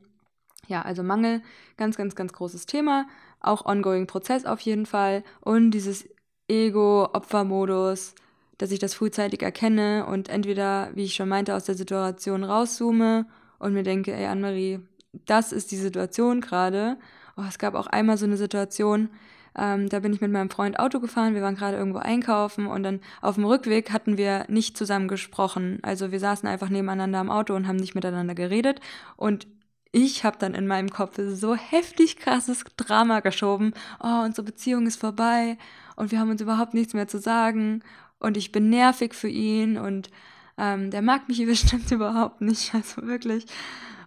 Ja, 0.69 0.83
also 0.83 1.03
Mangel, 1.03 1.43
ganz, 1.77 1.97
ganz, 1.97 2.15
ganz 2.15 2.33
großes 2.33 2.67
Thema. 2.67 3.07
Auch 3.41 3.65
ongoing 3.67 4.07
Prozess 4.07 4.45
auf 4.45 4.61
jeden 4.61 4.87
Fall. 4.87 5.23
Und 5.41 5.71
dieses 5.71 6.09
Ego-Opfermodus, 6.49 8.15
dass 8.59 8.71
ich 8.71 8.79
das 8.79 8.95
frühzeitig 8.95 9.43
erkenne 9.43 10.07
und 10.07 10.29
entweder, 10.29 10.91
wie 10.95 11.05
ich 11.05 11.15
schon 11.15 11.29
meinte, 11.29 11.55
aus 11.55 11.65
der 11.65 11.75
Situation 11.75 12.45
rauszoome 12.45 13.27
und 13.59 13.73
mir 13.73 13.83
denke, 13.83 14.15
ey 14.15 14.27
Anne-Marie, 14.27 14.81
das 15.27 15.53
ist 15.53 15.71
die 15.71 15.77
Situation 15.77 16.41
gerade. 16.41 16.97
Oh, 17.37 17.45
es 17.49 17.59
gab 17.59 17.75
auch 17.75 17.87
einmal 17.87 18.17
so 18.17 18.25
eine 18.25 18.37
Situation, 18.37 19.11
ähm, 19.57 19.89
da 19.89 20.01
bin 20.01 20.13
ich 20.13 20.21
mit 20.21 20.33
meinem 20.33 20.51
Freund 20.51 20.79
Auto 20.79 21.01
gefahren, 21.01 21.35
wir 21.35 21.43
waren 21.43 21.57
gerade 21.57 21.77
irgendwo 21.77 21.99
einkaufen 21.99 22.67
und 22.67 22.83
dann 22.83 23.01
auf 23.23 23.37
dem 23.37 23.45
Rückweg 23.45 23.91
hatten 23.91 24.19
wir 24.19 24.45
nicht 24.49 24.77
zusammen 24.77 25.09
gesprochen. 25.09 25.79
Also 25.83 26.13
wir 26.13 26.21
saßen 26.21 26.49
einfach 26.49 26.69
nebeneinander 26.69 27.19
am 27.19 27.31
Auto 27.31 27.55
und 27.55 27.67
haben 27.67 27.77
nicht 27.77 27.95
miteinander 27.95 28.35
geredet 28.35 28.81
und 29.17 29.47
ich 29.93 30.25
habe 30.25 30.37
dann 30.39 30.55
in 30.55 30.67
meinem 30.67 30.91
Kopf 30.91 31.19
so 31.19 31.55
heftig 31.55 32.19
krasses 32.19 32.65
Drama 32.77 33.21
geschoben. 33.21 33.73
Oh, 34.03 34.25
unsere 34.25 34.45
Beziehung 34.45 34.87
ist 34.87 35.01
vorbei 35.01 35.57
und 35.95 36.11
wir 36.11 36.21
haben 36.21 36.31
uns 36.31 36.43
überhaupt 36.43 36.75
nichts 36.75 36.93
mehr 36.93 37.09
zu 37.09 37.19
sagen 37.19 37.83
und 38.19 38.37
ich 38.37 38.53
bin 38.53 38.71
nervig 38.71 39.15
für 39.15 39.29
ihn 39.29 39.79
und 39.79 40.11
ähm, 40.59 40.91
der 40.91 41.03
mag 41.03 41.29
mich 41.29 41.39
bestimmt 41.47 41.91
überhaupt 41.91 42.41
nicht, 42.41 42.75
also 42.75 43.03
wirklich. 43.03 43.47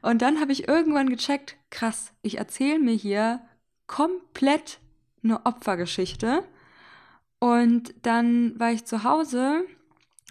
Und 0.02 0.22
dann 0.22 0.40
habe 0.40 0.52
ich 0.52 0.68
irgendwann 0.68 1.10
gecheckt, 1.10 1.58
krass, 1.70 2.14
ich 2.22 2.38
erzähle 2.38 2.80
mir 2.80 2.94
hier 2.94 3.42
komplett 3.88 4.80
eine 5.24 5.46
Opfergeschichte. 5.46 6.44
Und 7.40 7.94
dann 8.04 8.58
war 8.60 8.72
ich 8.72 8.86
zu 8.86 9.04
Hause 9.04 9.66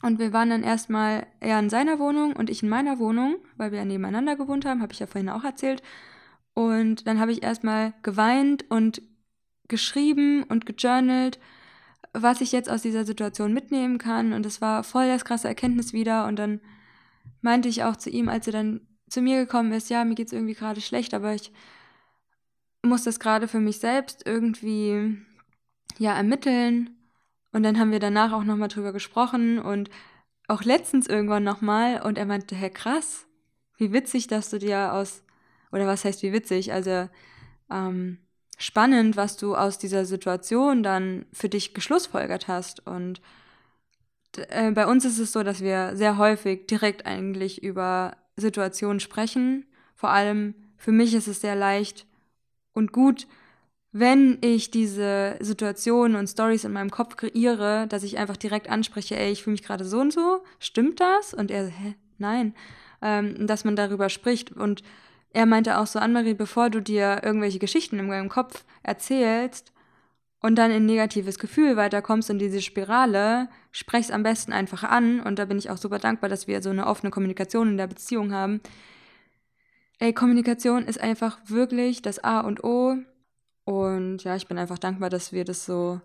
und 0.02 0.18
wir 0.18 0.32
waren 0.32 0.50
dann 0.50 0.62
erstmal 0.62 1.26
er 1.40 1.58
in 1.58 1.70
seiner 1.70 1.98
Wohnung 1.98 2.34
und 2.36 2.50
ich 2.50 2.62
in 2.62 2.68
meiner 2.68 2.98
Wohnung, 2.98 3.36
weil 3.56 3.72
wir 3.72 3.78
ja 3.78 3.84
nebeneinander 3.84 4.36
gewohnt 4.36 4.64
haben, 4.64 4.82
habe 4.82 4.92
ich 4.92 5.00
ja 5.00 5.06
vorhin 5.06 5.30
auch 5.30 5.44
erzählt. 5.44 5.82
Und 6.54 7.06
dann 7.06 7.18
habe 7.18 7.32
ich 7.32 7.42
erstmal 7.42 7.94
geweint 8.02 8.64
und 8.70 9.02
geschrieben 9.68 10.44
und 10.44 10.66
gejournalt 10.66 11.38
was 12.22 12.40
ich 12.40 12.52
jetzt 12.52 12.70
aus 12.70 12.82
dieser 12.82 13.04
Situation 13.04 13.52
mitnehmen 13.52 13.98
kann. 13.98 14.32
Und 14.32 14.46
es 14.46 14.60
war 14.60 14.84
voll 14.84 15.08
das 15.08 15.24
krasse 15.24 15.48
Erkenntnis 15.48 15.92
wieder. 15.92 16.26
Und 16.26 16.36
dann 16.36 16.60
meinte 17.40 17.68
ich 17.68 17.84
auch 17.84 17.96
zu 17.96 18.10
ihm, 18.10 18.28
als 18.28 18.46
er 18.46 18.52
dann 18.52 18.80
zu 19.08 19.20
mir 19.22 19.38
gekommen 19.38 19.72
ist, 19.72 19.90
ja, 19.90 20.04
mir 20.04 20.14
geht 20.14 20.28
es 20.28 20.32
irgendwie 20.32 20.54
gerade 20.54 20.80
schlecht, 20.80 21.14
aber 21.14 21.34
ich 21.34 21.52
muss 22.82 23.04
das 23.04 23.20
gerade 23.20 23.48
für 23.48 23.60
mich 23.60 23.78
selbst 23.78 24.26
irgendwie 24.26 25.18
ja 25.98 26.14
ermitteln. 26.14 26.90
Und 27.52 27.62
dann 27.62 27.78
haben 27.78 27.92
wir 27.92 28.00
danach 28.00 28.32
auch 28.32 28.44
nochmal 28.44 28.68
drüber 28.68 28.92
gesprochen 28.92 29.58
und 29.58 29.88
auch 30.46 30.62
letztens 30.62 31.06
irgendwann 31.06 31.44
nochmal. 31.44 32.02
Und 32.02 32.18
er 32.18 32.26
meinte, 32.26 32.54
hey, 32.54 32.70
krass, 32.70 33.26
wie 33.76 33.92
witzig, 33.92 34.26
dass 34.26 34.50
du 34.50 34.58
dir 34.58 34.92
aus, 34.92 35.22
oder 35.72 35.86
was 35.86 36.04
heißt 36.04 36.22
wie 36.22 36.32
witzig? 36.32 36.72
Also, 36.72 37.08
ähm, 37.70 38.18
spannend, 38.58 39.16
was 39.16 39.36
du 39.36 39.54
aus 39.54 39.78
dieser 39.78 40.04
Situation 40.04 40.82
dann 40.82 41.24
für 41.32 41.48
dich 41.48 41.72
geschlussfolgert 41.72 42.48
hast. 42.48 42.86
Und 42.86 43.22
äh, 44.36 44.70
bei 44.72 44.86
uns 44.86 45.04
ist 45.04 45.18
es 45.18 45.32
so, 45.32 45.42
dass 45.42 45.60
wir 45.60 45.96
sehr 45.96 46.18
häufig 46.18 46.66
direkt 46.66 47.06
eigentlich 47.06 47.62
über 47.62 48.16
Situationen 48.36 49.00
sprechen. 49.00 49.64
Vor 49.94 50.10
allem 50.10 50.54
für 50.76 50.92
mich 50.92 51.14
ist 51.14 51.28
es 51.28 51.40
sehr 51.40 51.56
leicht 51.56 52.06
und 52.72 52.92
gut, 52.92 53.26
wenn 53.90 54.38
ich 54.42 54.70
diese 54.70 55.36
Situationen 55.40 56.16
und 56.16 56.28
Stories 56.28 56.64
in 56.64 56.72
meinem 56.72 56.90
Kopf 56.90 57.16
kreiere, 57.16 57.86
dass 57.88 58.02
ich 58.02 58.18
einfach 58.18 58.36
direkt 58.36 58.68
anspreche, 58.68 59.16
ey, 59.16 59.32
ich 59.32 59.42
fühle 59.42 59.52
mich 59.52 59.64
gerade 59.64 59.84
so 59.84 59.98
und 59.98 60.12
so, 60.12 60.44
stimmt 60.60 61.00
das? 61.00 61.32
Und 61.34 61.50
er, 61.50 61.66
hä, 61.66 61.94
nein, 62.18 62.54
ähm, 63.02 63.46
dass 63.46 63.64
man 63.64 63.76
darüber 63.76 64.08
spricht 64.08 64.52
und 64.52 64.82
er 65.32 65.46
meinte 65.46 65.78
auch 65.78 65.86
so, 65.86 65.98
Anne-Marie, 65.98 66.34
bevor 66.34 66.70
du 66.70 66.80
dir 66.80 67.20
irgendwelche 67.22 67.58
Geschichten 67.58 67.98
in 67.98 68.08
deinem 68.08 68.28
Kopf 68.28 68.64
erzählst 68.82 69.72
und 70.40 70.56
dann 70.56 70.70
in 70.70 70.86
negatives 70.86 71.38
Gefühl 71.38 71.76
weiterkommst 71.76 72.30
in 72.30 72.38
diese 72.38 72.62
Spirale, 72.62 73.48
sprech's 73.70 74.10
am 74.10 74.22
besten 74.22 74.52
einfach 74.52 74.84
an. 74.84 75.20
Und 75.20 75.38
da 75.38 75.44
bin 75.44 75.58
ich 75.58 75.70
auch 75.70 75.76
super 75.76 75.98
dankbar, 75.98 76.30
dass 76.30 76.46
wir 76.46 76.62
so 76.62 76.70
eine 76.70 76.86
offene 76.86 77.10
Kommunikation 77.10 77.68
in 77.68 77.76
der 77.76 77.88
Beziehung 77.88 78.32
haben. 78.32 78.60
Ey, 79.98 80.12
Kommunikation 80.12 80.84
ist 80.84 81.00
einfach 81.00 81.38
wirklich 81.46 82.02
das 82.02 82.22
A 82.22 82.40
und 82.40 82.64
O. 82.64 82.96
Und 83.64 84.24
ja, 84.24 84.36
ich 84.36 84.46
bin 84.46 84.56
einfach 84.56 84.78
dankbar, 84.78 85.10
dass 85.10 85.32
wir 85.32 85.44
das 85.44 85.66
so 85.66 86.00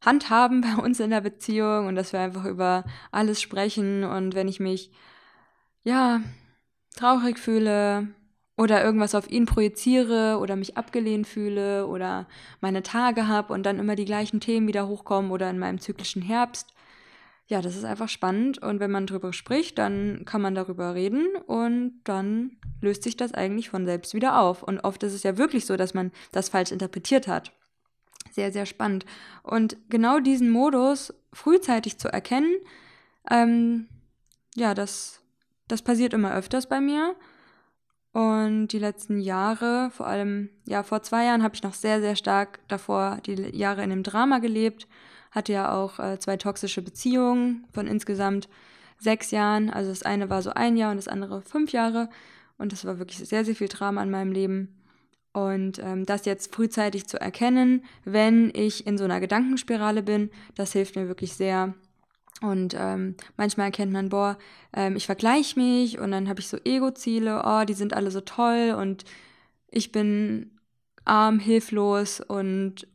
handhaben 0.00 0.62
bei 0.62 0.82
uns 0.82 0.98
in 0.98 1.10
der 1.10 1.20
Beziehung 1.20 1.86
und 1.86 1.94
dass 1.94 2.12
wir 2.12 2.20
einfach 2.20 2.44
über 2.44 2.84
alles 3.12 3.40
sprechen. 3.40 4.02
Und 4.02 4.34
wenn 4.34 4.48
ich 4.48 4.58
mich 4.58 4.90
ja, 5.84 6.20
traurig 6.96 7.38
fühle 7.38 8.08
oder 8.58 8.84
irgendwas 8.84 9.14
auf 9.14 9.30
ihn 9.30 9.46
projiziere 9.46 10.38
oder 10.38 10.56
mich 10.56 10.76
abgelehnt 10.76 11.28
fühle 11.28 11.86
oder 11.86 12.26
meine 12.60 12.82
Tage 12.82 13.28
habe 13.28 13.52
und 13.54 13.62
dann 13.62 13.78
immer 13.78 13.94
die 13.94 14.04
gleichen 14.04 14.40
Themen 14.40 14.66
wieder 14.66 14.88
hochkommen 14.88 15.30
oder 15.30 15.48
in 15.48 15.60
meinem 15.60 15.80
zyklischen 15.80 16.22
Herbst. 16.22 16.74
Ja, 17.46 17.62
das 17.62 17.76
ist 17.76 17.84
einfach 17.84 18.08
spannend 18.08 18.58
und 18.58 18.80
wenn 18.80 18.90
man 18.90 19.06
darüber 19.06 19.32
spricht, 19.32 19.78
dann 19.78 20.24
kann 20.26 20.42
man 20.42 20.56
darüber 20.56 20.94
reden 20.94 21.28
und 21.46 22.00
dann 22.02 22.58
löst 22.82 23.04
sich 23.04 23.16
das 23.16 23.32
eigentlich 23.32 23.70
von 23.70 23.86
selbst 23.86 24.12
wieder 24.12 24.40
auf. 24.40 24.64
Und 24.64 24.80
oft 24.80 25.02
ist 25.04 25.14
es 25.14 25.22
ja 25.22 25.38
wirklich 25.38 25.64
so, 25.64 25.76
dass 25.76 25.94
man 25.94 26.10
das 26.32 26.48
falsch 26.48 26.72
interpretiert 26.72 27.28
hat. 27.28 27.52
Sehr, 28.32 28.52
sehr 28.52 28.66
spannend. 28.66 29.06
Und 29.44 29.76
genau 29.88 30.18
diesen 30.18 30.50
Modus 30.50 31.14
frühzeitig 31.32 31.98
zu 31.98 32.12
erkennen, 32.12 32.54
ähm, 33.30 33.86
ja, 34.56 34.74
das, 34.74 35.22
das 35.68 35.80
passiert 35.80 36.12
immer 36.12 36.34
öfters 36.34 36.68
bei 36.68 36.80
mir. 36.80 37.14
Und 38.18 38.68
die 38.72 38.80
letzten 38.80 39.20
Jahre, 39.20 39.92
vor 39.92 40.08
allem, 40.08 40.48
ja, 40.66 40.82
vor 40.82 41.02
zwei 41.04 41.26
Jahren 41.26 41.44
habe 41.44 41.54
ich 41.54 41.62
noch 41.62 41.74
sehr, 41.74 42.00
sehr 42.00 42.16
stark 42.16 42.58
davor 42.66 43.18
die 43.24 43.56
Jahre 43.56 43.84
in 43.84 43.90
dem 43.90 44.02
Drama 44.02 44.40
gelebt. 44.40 44.88
Hatte 45.30 45.52
ja 45.52 45.72
auch 45.72 46.00
äh, 46.00 46.18
zwei 46.18 46.36
toxische 46.36 46.82
Beziehungen 46.82 47.64
von 47.72 47.86
insgesamt 47.86 48.48
sechs 48.98 49.30
Jahren. 49.30 49.70
Also 49.70 49.90
das 49.90 50.02
eine 50.02 50.28
war 50.30 50.42
so 50.42 50.50
ein 50.50 50.76
Jahr 50.76 50.90
und 50.90 50.96
das 50.96 51.06
andere 51.06 51.42
fünf 51.42 51.70
Jahre. 51.70 52.08
Und 52.56 52.72
das 52.72 52.84
war 52.84 52.98
wirklich 52.98 53.18
sehr, 53.18 53.44
sehr 53.44 53.54
viel 53.54 53.68
Drama 53.68 54.02
in 54.02 54.10
meinem 54.10 54.32
Leben. 54.32 54.74
Und 55.32 55.78
ähm, 55.78 56.04
das 56.04 56.24
jetzt 56.24 56.52
frühzeitig 56.52 57.06
zu 57.06 57.20
erkennen, 57.20 57.84
wenn 58.04 58.50
ich 58.52 58.84
in 58.84 58.98
so 58.98 59.04
einer 59.04 59.20
Gedankenspirale 59.20 60.02
bin, 60.02 60.30
das 60.56 60.72
hilft 60.72 60.96
mir 60.96 61.06
wirklich 61.06 61.34
sehr. 61.34 61.72
Und 62.40 62.74
ähm, 62.78 63.16
manchmal 63.36 63.66
erkennt 63.66 63.92
man, 63.92 64.10
boah, 64.10 64.38
ähm, 64.72 64.96
ich 64.96 65.06
vergleiche 65.06 65.58
mich 65.58 65.98
und 65.98 66.12
dann 66.12 66.28
habe 66.28 66.40
ich 66.40 66.48
so 66.48 66.56
Ego-Ziele, 66.64 67.42
oh, 67.44 67.64
die 67.64 67.74
sind 67.74 67.94
alle 67.94 68.10
so 68.10 68.20
toll 68.20 68.76
und 68.78 69.04
ich 69.70 69.90
bin 69.90 70.52
arm, 71.04 71.40
hilflos 71.40 72.20
und 72.20 72.86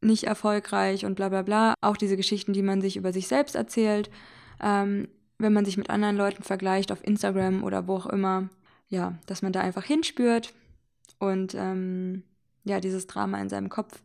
nicht 0.00 0.24
erfolgreich 0.24 1.04
und 1.04 1.16
bla 1.16 1.28
bla 1.28 1.42
bla. 1.42 1.74
Auch 1.80 1.96
diese 1.96 2.16
Geschichten, 2.16 2.52
die 2.52 2.62
man 2.62 2.80
sich 2.80 2.96
über 2.96 3.12
sich 3.12 3.26
selbst 3.26 3.56
erzählt, 3.56 4.10
ähm, 4.62 5.08
wenn 5.38 5.52
man 5.52 5.64
sich 5.64 5.76
mit 5.76 5.90
anderen 5.90 6.16
Leuten 6.16 6.42
vergleicht 6.42 6.92
auf 6.92 7.04
Instagram 7.04 7.64
oder 7.64 7.88
wo 7.88 7.96
auch 7.96 8.06
immer, 8.06 8.48
ja, 8.88 9.18
dass 9.26 9.42
man 9.42 9.52
da 9.52 9.60
einfach 9.60 9.84
hinspürt 9.84 10.52
und 11.18 11.54
ähm, 11.54 12.22
ja, 12.64 12.80
dieses 12.80 13.06
Drama 13.06 13.40
in 13.40 13.48
seinem 13.48 13.68
Kopf 13.68 14.02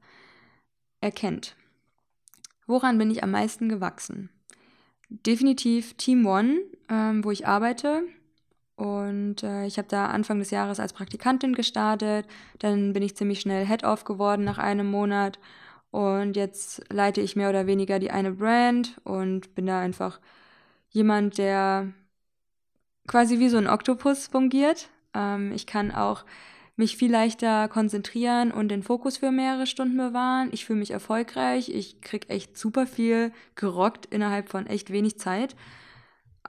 erkennt. 1.01 1.55
Woran 2.65 2.97
bin 2.97 3.11
ich 3.11 3.23
am 3.23 3.31
meisten 3.31 3.69
gewachsen? 3.69 4.29
Definitiv 5.09 5.95
Team 5.95 6.25
One, 6.25 6.59
ähm, 6.89 7.23
wo 7.23 7.31
ich 7.31 7.47
arbeite. 7.47 8.03
Und 8.75 9.43
äh, 9.43 9.65
ich 9.65 9.77
habe 9.77 9.87
da 9.89 10.07
Anfang 10.07 10.39
des 10.39 10.51
Jahres 10.51 10.79
als 10.79 10.93
Praktikantin 10.93 11.53
gestartet. 11.53 12.27
Dann 12.59 12.93
bin 12.93 13.03
ich 13.03 13.15
ziemlich 13.15 13.41
schnell 13.41 13.65
Head-Off 13.65 14.03
geworden 14.05 14.43
nach 14.45 14.57
einem 14.57 14.89
Monat. 14.89 15.39
Und 15.91 16.35
jetzt 16.35 16.83
leite 16.93 17.21
ich 17.21 17.35
mehr 17.35 17.49
oder 17.49 17.67
weniger 17.67 17.99
die 17.99 18.11
eine 18.11 18.31
Brand 18.31 19.01
und 19.03 19.55
bin 19.55 19.65
da 19.65 19.79
einfach 19.79 20.19
jemand, 20.89 21.37
der 21.37 21.91
quasi 23.07 23.39
wie 23.39 23.49
so 23.49 23.57
ein 23.57 23.67
Oktopus 23.67 24.27
fungiert. 24.27 24.89
Ähm, 25.13 25.51
ich 25.53 25.65
kann 25.65 25.91
auch 25.91 26.23
mich 26.79 26.95
viel 26.95 27.11
leichter 27.11 27.67
konzentrieren 27.67 28.51
und 28.51 28.69
den 28.69 28.83
Fokus 28.83 29.17
für 29.17 29.31
mehrere 29.31 29.67
Stunden 29.67 29.97
bewahren. 29.97 30.47
Ich 30.53 30.65
fühle 30.65 30.79
mich 30.79 30.91
erfolgreich. 30.91 31.67
Ich 31.69 31.99
kriege 31.99 32.29
echt 32.29 32.57
super 32.57 32.87
viel 32.87 33.33
gerockt 33.55 34.05
innerhalb 34.05 34.47
von 34.47 34.65
echt 34.65 34.89
wenig 34.89 35.19
Zeit. 35.19 35.57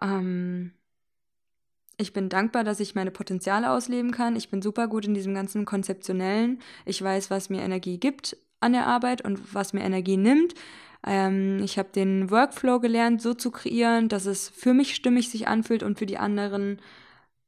Ähm, 0.01 0.71
ich 1.99 2.13
bin 2.13 2.29
dankbar, 2.29 2.63
dass 2.63 2.79
ich 2.79 2.95
meine 2.95 3.11
Potenziale 3.11 3.71
ausleben 3.71 4.13
kann. 4.13 4.37
Ich 4.37 4.51
bin 4.51 4.63
super 4.63 4.87
gut 4.87 5.05
in 5.05 5.15
diesem 5.15 5.35
ganzen 5.35 5.65
Konzeptionellen. 5.65 6.61
Ich 6.87 7.03
weiß, 7.03 7.29
was 7.31 7.51
mir 7.51 7.63
Energie 7.63 7.99
gibt 7.99 8.37
an 8.61 8.73
der 8.73 8.87
Arbeit 8.87 9.23
und 9.23 9.53
was 9.53 9.73
mir 9.73 9.83
Energie 9.83 10.17
nimmt. 10.17 10.55
Ähm, 11.05 11.61
ich 11.65 11.77
habe 11.77 11.89
den 11.93 12.31
Workflow 12.31 12.79
gelernt, 12.79 13.21
so 13.21 13.35
zu 13.35 13.51
kreieren, 13.51 14.09
dass 14.09 14.27
es 14.27 14.49
für 14.49 14.75
mich 14.75 14.95
stimmig 14.95 15.29
sich 15.29 15.49
anfühlt 15.49 15.83
und 15.83 15.99
für 15.99 16.07
die 16.07 16.19
anderen 16.19 16.81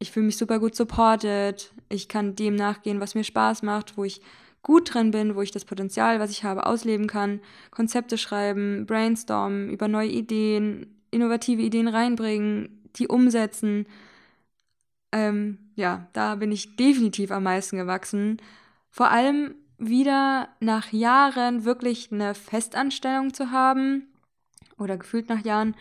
ich 0.03 0.11
fühle 0.11 0.27
mich 0.27 0.37
super 0.37 0.59
gut 0.59 0.75
supported. 0.75 1.73
Ich 1.89 2.09
kann 2.09 2.35
dem 2.35 2.57
nachgehen, 2.57 3.01
was 3.01 3.15
mir 3.15 3.25
Spaß 3.25 3.63
macht, 3.63 3.97
wo 3.97 4.05
ich 4.05 4.21
gut 4.63 4.93
drin 4.93 5.13
bin, 5.13 5.37
wo 5.37 5.43
ich 5.43 5.53
das 5.53 5.65
Potenzial, 5.65 6.21
was 6.21 6.31
ich 6.31 6.45
habe, 6.45 6.67
ausleben 6.67 7.07
kann. 7.07 7.41
Konzepte 7.71 8.19
schreiben, 8.19 8.85
brainstormen, 8.87 9.71
über 9.71 9.89
neue 9.89 10.09
Ideen, 10.09 11.01
innovative 11.11 11.63
Ideen 11.63 11.89
reinbringen, 11.89 12.83
die 12.97 13.07
umsetzen. 13.07 13.87
Ähm, 15.13 15.59
ja, 15.77 16.09
da 16.13 16.35
bin 16.35 16.51
ich 16.51 16.77
definitiv 16.77 17.31
am 17.31 17.45
meisten 17.45 17.77
gewachsen. 17.77 18.39
Vor 18.91 19.11
allem 19.11 19.55
wieder 19.79 20.49
nach 20.61 20.93
Jahren 20.93 21.65
wirklich 21.65 22.11
eine 22.13 22.35
Festanstellung 22.35 23.35
zu 23.35 23.53
haben 23.53 24.09
oder 24.79 24.97
gefühlt 24.97 25.29
nach 25.29 25.45
Jahren 25.45 25.75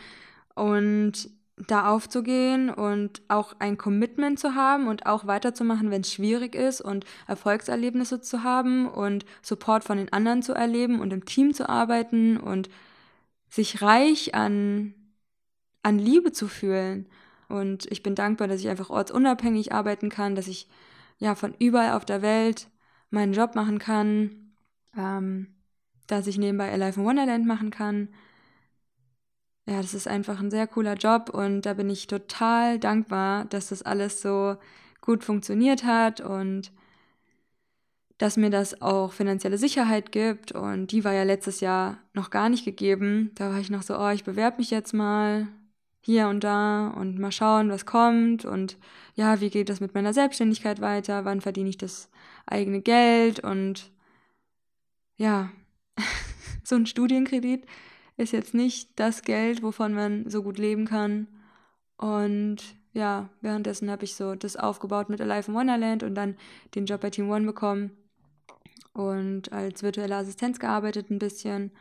und 0.53 1.29
da 1.67 1.89
aufzugehen 1.89 2.69
und 2.69 3.21
auch 3.27 3.53
ein 3.59 3.77
Commitment 3.77 4.39
zu 4.39 4.55
haben 4.55 4.87
und 4.87 5.05
auch 5.05 5.27
weiterzumachen, 5.27 5.91
wenn 5.91 6.01
es 6.01 6.11
schwierig 6.11 6.55
ist 6.55 6.81
und 6.81 7.05
Erfolgserlebnisse 7.27 8.21
zu 8.21 8.43
haben 8.43 8.87
und 8.87 9.25
Support 9.41 9.83
von 9.83 9.97
den 9.97 10.11
anderen 10.11 10.41
zu 10.41 10.53
erleben 10.53 10.99
und 10.99 11.13
im 11.13 11.25
Team 11.25 11.53
zu 11.53 11.69
arbeiten 11.69 12.37
und 12.37 12.69
sich 13.49 13.81
reich 13.81 14.33
an, 14.33 14.93
an 15.83 15.99
Liebe 15.99 16.31
zu 16.31 16.47
fühlen. 16.47 17.07
Und 17.49 17.91
ich 17.91 18.01
bin 18.01 18.15
dankbar, 18.15 18.47
dass 18.47 18.61
ich 18.61 18.69
einfach 18.69 18.89
ortsunabhängig 18.89 19.73
arbeiten 19.73 20.09
kann, 20.09 20.35
dass 20.35 20.47
ich 20.47 20.67
ja 21.17 21.35
von 21.35 21.53
überall 21.59 21.93
auf 21.93 22.05
der 22.05 22.21
Welt 22.21 22.69
meinen 23.09 23.33
Job 23.33 23.55
machen 23.55 23.77
kann, 23.77 24.53
ähm, 24.97 25.47
dass 26.07 26.27
ich 26.27 26.37
nebenbei 26.37 26.71
Alive 26.71 26.99
in 26.99 27.05
Wonderland 27.05 27.45
machen 27.45 27.71
kann 27.71 28.09
ja, 29.67 29.81
das 29.81 29.93
ist 29.93 30.07
einfach 30.07 30.39
ein 30.39 30.51
sehr 30.51 30.67
cooler 30.67 30.95
Job 30.95 31.29
und 31.29 31.61
da 31.61 31.73
bin 31.73 31.89
ich 31.89 32.07
total 32.07 32.79
dankbar, 32.79 33.45
dass 33.45 33.69
das 33.69 33.83
alles 33.83 34.21
so 34.21 34.57
gut 35.01 35.23
funktioniert 35.23 35.83
hat 35.83 36.21
und 36.21 36.71
dass 38.17 38.37
mir 38.37 38.51
das 38.51 38.81
auch 38.83 39.13
finanzielle 39.13 39.57
Sicherheit 39.57 40.11
gibt. 40.11 40.51
Und 40.51 40.91
die 40.91 41.03
war 41.03 41.13
ja 41.13 41.23
letztes 41.23 41.59
Jahr 41.59 41.97
noch 42.13 42.29
gar 42.29 42.49
nicht 42.49 42.65
gegeben. 42.65 43.31
Da 43.35 43.51
war 43.51 43.59
ich 43.59 43.71
noch 43.71 43.81
so, 43.81 43.97
oh, 43.97 44.09
ich 44.09 44.23
bewerbe 44.23 44.57
mich 44.57 44.69
jetzt 44.69 44.93
mal 44.93 45.47
hier 46.01 46.27
und 46.27 46.43
da 46.43 46.89
und 46.89 47.17
mal 47.17 47.31
schauen, 47.31 47.69
was 47.69 47.87
kommt. 47.87 48.45
Und 48.45 48.77
ja, 49.15 49.41
wie 49.41 49.49
geht 49.49 49.69
das 49.69 49.79
mit 49.79 49.95
meiner 49.95 50.13
Selbstständigkeit 50.13 50.81
weiter, 50.81 51.25
wann 51.25 51.41
verdiene 51.41 51.69
ich 51.69 51.77
das 51.77 52.09
eigene 52.45 52.81
Geld? 52.81 53.39
Und 53.39 53.91
ja, 55.17 55.49
so 56.63 56.75
ein 56.75 56.85
Studienkredit 56.85 57.65
ist 58.21 58.31
jetzt 58.31 58.53
nicht 58.53 58.91
das 58.99 59.23
Geld, 59.23 59.63
wovon 59.63 59.93
man 59.93 60.29
so 60.29 60.43
gut 60.43 60.57
leben 60.57 60.85
kann. 60.85 61.27
Und 61.97 62.57
ja, 62.93 63.29
währenddessen 63.41 63.89
habe 63.89 64.03
ich 64.03 64.15
so 64.15 64.35
das 64.35 64.55
aufgebaut 64.55 65.09
mit 65.09 65.21
Alive 65.21 65.51
in 65.51 65.57
Wonderland 65.57 66.03
und 66.03 66.15
dann 66.15 66.37
den 66.75 66.85
Job 66.85 67.01
bei 67.01 67.09
Team 67.09 67.29
One 67.29 67.45
bekommen 67.45 67.91
und 68.93 69.51
als 69.53 69.83
virtuelle 69.83 70.15
Assistenz 70.15 70.59
gearbeitet 70.59 71.09
ein 71.09 71.19
bisschen. 71.19 71.71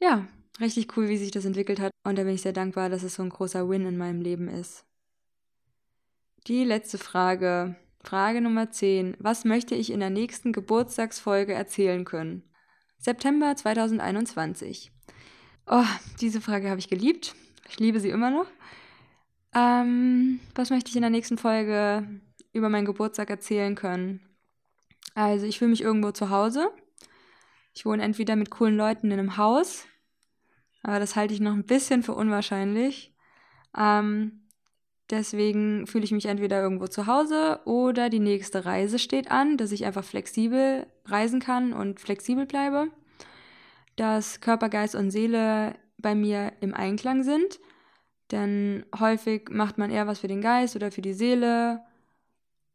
Ja, 0.00 0.26
richtig 0.60 0.96
cool, 0.96 1.08
wie 1.08 1.18
sich 1.18 1.30
das 1.30 1.44
entwickelt 1.44 1.80
hat 1.80 1.92
und 2.04 2.18
da 2.18 2.24
bin 2.24 2.34
ich 2.34 2.42
sehr 2.42 2.52
dankbar, 2.52 2.88
dass 2.88 3.02
es 3.02 3.14
so 3.14 3.22
ein 3.22 3.30
großer 3.30 3.68
Win 3.68 3.86
in 3.86 3.98
meinem 3.98 4.20
Leben 4.20 4.48
ist. 4.48 4.84
Die 6.46 6.64
letzte 6.64 6.98
Frage, 6.98 7.76
Frage 8.02 8.40
Nummer 8.40 8.70
10. 8.70 9.16
Was 9.18 9.44
möchte 9.44 9.74
ich 9.74 9.92
in 9.92 10.00
der 10.00 10.08
nächsten 10.08 10.52
Geburtstagsfolge 10.52 11.52
erzählen 11.52 12.04
können? 12.04 12.42
September 12.96 13.54
2021. 13.54 14.92
Oh, 15.70 15.84
diese 16.20 16.40
Frage 16.40 16.70
habe 16.70 16.80
ich 16.80 16.88
geliebt. 16.88 17.34
Ich 17.68 17.78
liebe 17.78 18.00
sie 18.00 18.08
immer 18.08 18.30
noch. 18.30 18.46
Ähm, 19.54 20.40
was 20.54 20.70
möchte 20.70 20.88
ich 20.88 20.96
in 20.96 21.02
der 21.02 21.10
nächsten 21.10 21.36
Folge 21.36 22.08
über 22.54 22.70
meinen 22.70 22.86
Geburtstag 22.86 23.28
erzählen 23.28 23.74
können? 23.74 24.20
Also, 25.14 25.44
ich 25.44 25.58
fühle 25.58 25.70
mich 25.70 25.82
irgendwo 25.82 26.10
zu 26.10 26.30
Hause. 26.30 26.70
Ich 27.74 27.84
wohne 27.84 28.02
entweder 28.02 28.34
mit 28.34 28.50
coolen 28.50 28.78
Leuten 28.78 29.10
in 29.10 29.18
einem 29.18 29.36
Haus, 29.36 29.84
aber 30.82 31.00
das 31.00 31.16
halte 31.16 31.34
ich 31.34 31.40
noch 31.40 31.52
ein 31.52 31.66
bisschen 31.66 32.02
für 32.02 32.14
unwahrscheinlich. 32.14 33.14
Ähm, 33.76 34.48
deswegen 35.10 35.86
fühle 35.86 36.04
ich 36.04 36.12
mich 36.12 36.26
entweder 36.26 36.62
irgendwo 36.62 36.86
zu 36.86 37.06
Hause 37.06 37.60
oder 37.66 38.08
die 38.08 38.20
nächste 38.20 38.64
Reise 38.64 38.98
steht 38.98 39.30
an, 39.30 39.58
dass 39.58 39.72
ich 39.72 39.84
einfach 39.84 40.04
flexibel 40.04 40.86
reisen 41.04 41.40
kann 41.40 41.74
und 41.74 42.00
flexibel 42.00 42.46
bleibe 42.46 42.90
dass 43.98 44.40
Körper, 44.40 44.68
Geist 44.68 44.94
und 44.94 45.10
Seele 45.10 45.74
bei 45.98 46.14
mir 46.14 46.52
im 46.60 46.74
Einklang 46.74 47.22
sind. 47.22 47.58
Denn 48.30 48.84
häufig 48.98 49.48
macht 49.50 49.78
man 49.78 49.90
eher 49.90 50.06
was 50.06 50.20
für 50.20 50.28
den 50.28 50.40
Geist 50.40 50.76
oder 50.76 50.92
für 50.92 51.02
die 51.02 51.14
Seele 51.14 51.82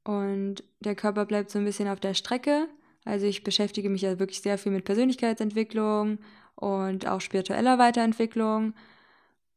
und 0.03 0.63
der 0.80 0.95
Körper 0.95 1.26
bleibt 1.26 1.49
so 1.51 1.59
ein 1.59 1.65
bisschen 1.65 1.88
auf 1.88 1.99
der 1.99 2.13
Strecke. 2.13 2.67
Also 3.05 3.26
ich 3.26 3.43
beschäftige 3.43 3.89
mich 3.89 4.01
ja 4.01 4.19
wirklich 4.19 4.41
sehr 4.41 4.57
viel 4.57 4.71
mit 4.71 4.86
Persönlichkeitsentwicklung 4.86 6.19
und 6.55 7.07
auch 7.07 7.21
spiritueller 7.21 7.78
Weiterentwicklung. 7.80 8.74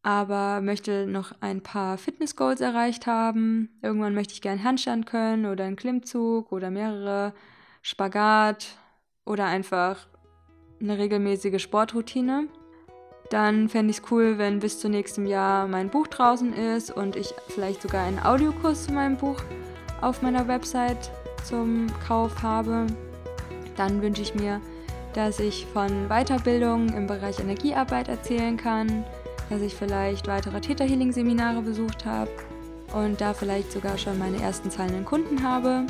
aber 0.03 0.61
möchte 0.61 1.07
noch 1.09 1.33
ein 1.41 1.63
paar 1.63 1.99
Fitness-Goals 1.99 2.61
erreicht 2.61 3.09
haben. 3.09 3.71
Irgendwann 3.83 4.15
möchte 4.15 4.35
ich 4.35 4.41
gerne 4.41 4.63
Handstand 4.63 5.07
können 5.07 5.47
oder 5.47 5.65
einen 5.65 5.75
Klimmzug 5.75 6.53
oder 6.53 6.71
mehrere, 6.71 7.35
Spagat 7.83 8.79
oder 9.25 9.47
einfach 9.47 10.07
eine 10.81 10.99
regelmäßige 10.99 11.61
Sportroutine. 11.61 12.49
Dann 13.31 13.69
fände 13.69 13.91
ich 13.91 13.99
es 13.99 14.11
cool, 14.11 14.39
wenn 14.39 14.61
bis 14.61 14.79
zu 14.79 14.89
nächstem 14.89 15.27
Jahr 15.27 15.67
mein 15.67 15.91
Buch 15.91 16.07
draußen 16.07 16.53
ist 16.53 16.91
und 16.91 17.17
ich 17.17 17.35
vielleicht 17.49 17.83
sogar 17.83 18.05
einen 18.05 18.21
Audiokurs 18.21 18.87
zu 18.87 18.93
meinem 18.93 19.17
Buch 19.17 19.43
auf 20.01 20.23
meiner 20.23 20.47
Website 20.47 21.11
zum 21.45 21.87
Kauf 22.07 22.43
habe. 22.43 22.87
Dann 23.77 24.01
wünsche 24.01 24.23
ich 24.23 24.35
mir, 24.35 24.61
dass 25.15 25.41
ich 25.41 25.67
von 25.73 26.09
Weiterbildung 26.09 26.91
im 26.91 27.07
Bereich 27.07 27.41
Energiearbeit 27.41 28.09
erzählen 28.09 28.57
kann, 28.57 29.05
dass 29.51 29.63
ich 29.63 29.75
vielleicht 29.75 30.29
weitere 30.29 30.61
Theta 30.61 30.85
Healing 30.85 31.13
Seminare 31.13 31.63
besucht 31.63 32.05
habe 32.05 32.31
und 32.95 33.21
da 33.21 33.35
vielleicht 33.35 33.73
sogar 33.73 33.99
schon 33.99 34.19
meine 34.19 34.41
ersten 34.41 34.71
zahlenden 34.71 35.05
Kunden 35.05 35.43
habe, 35.43 35.87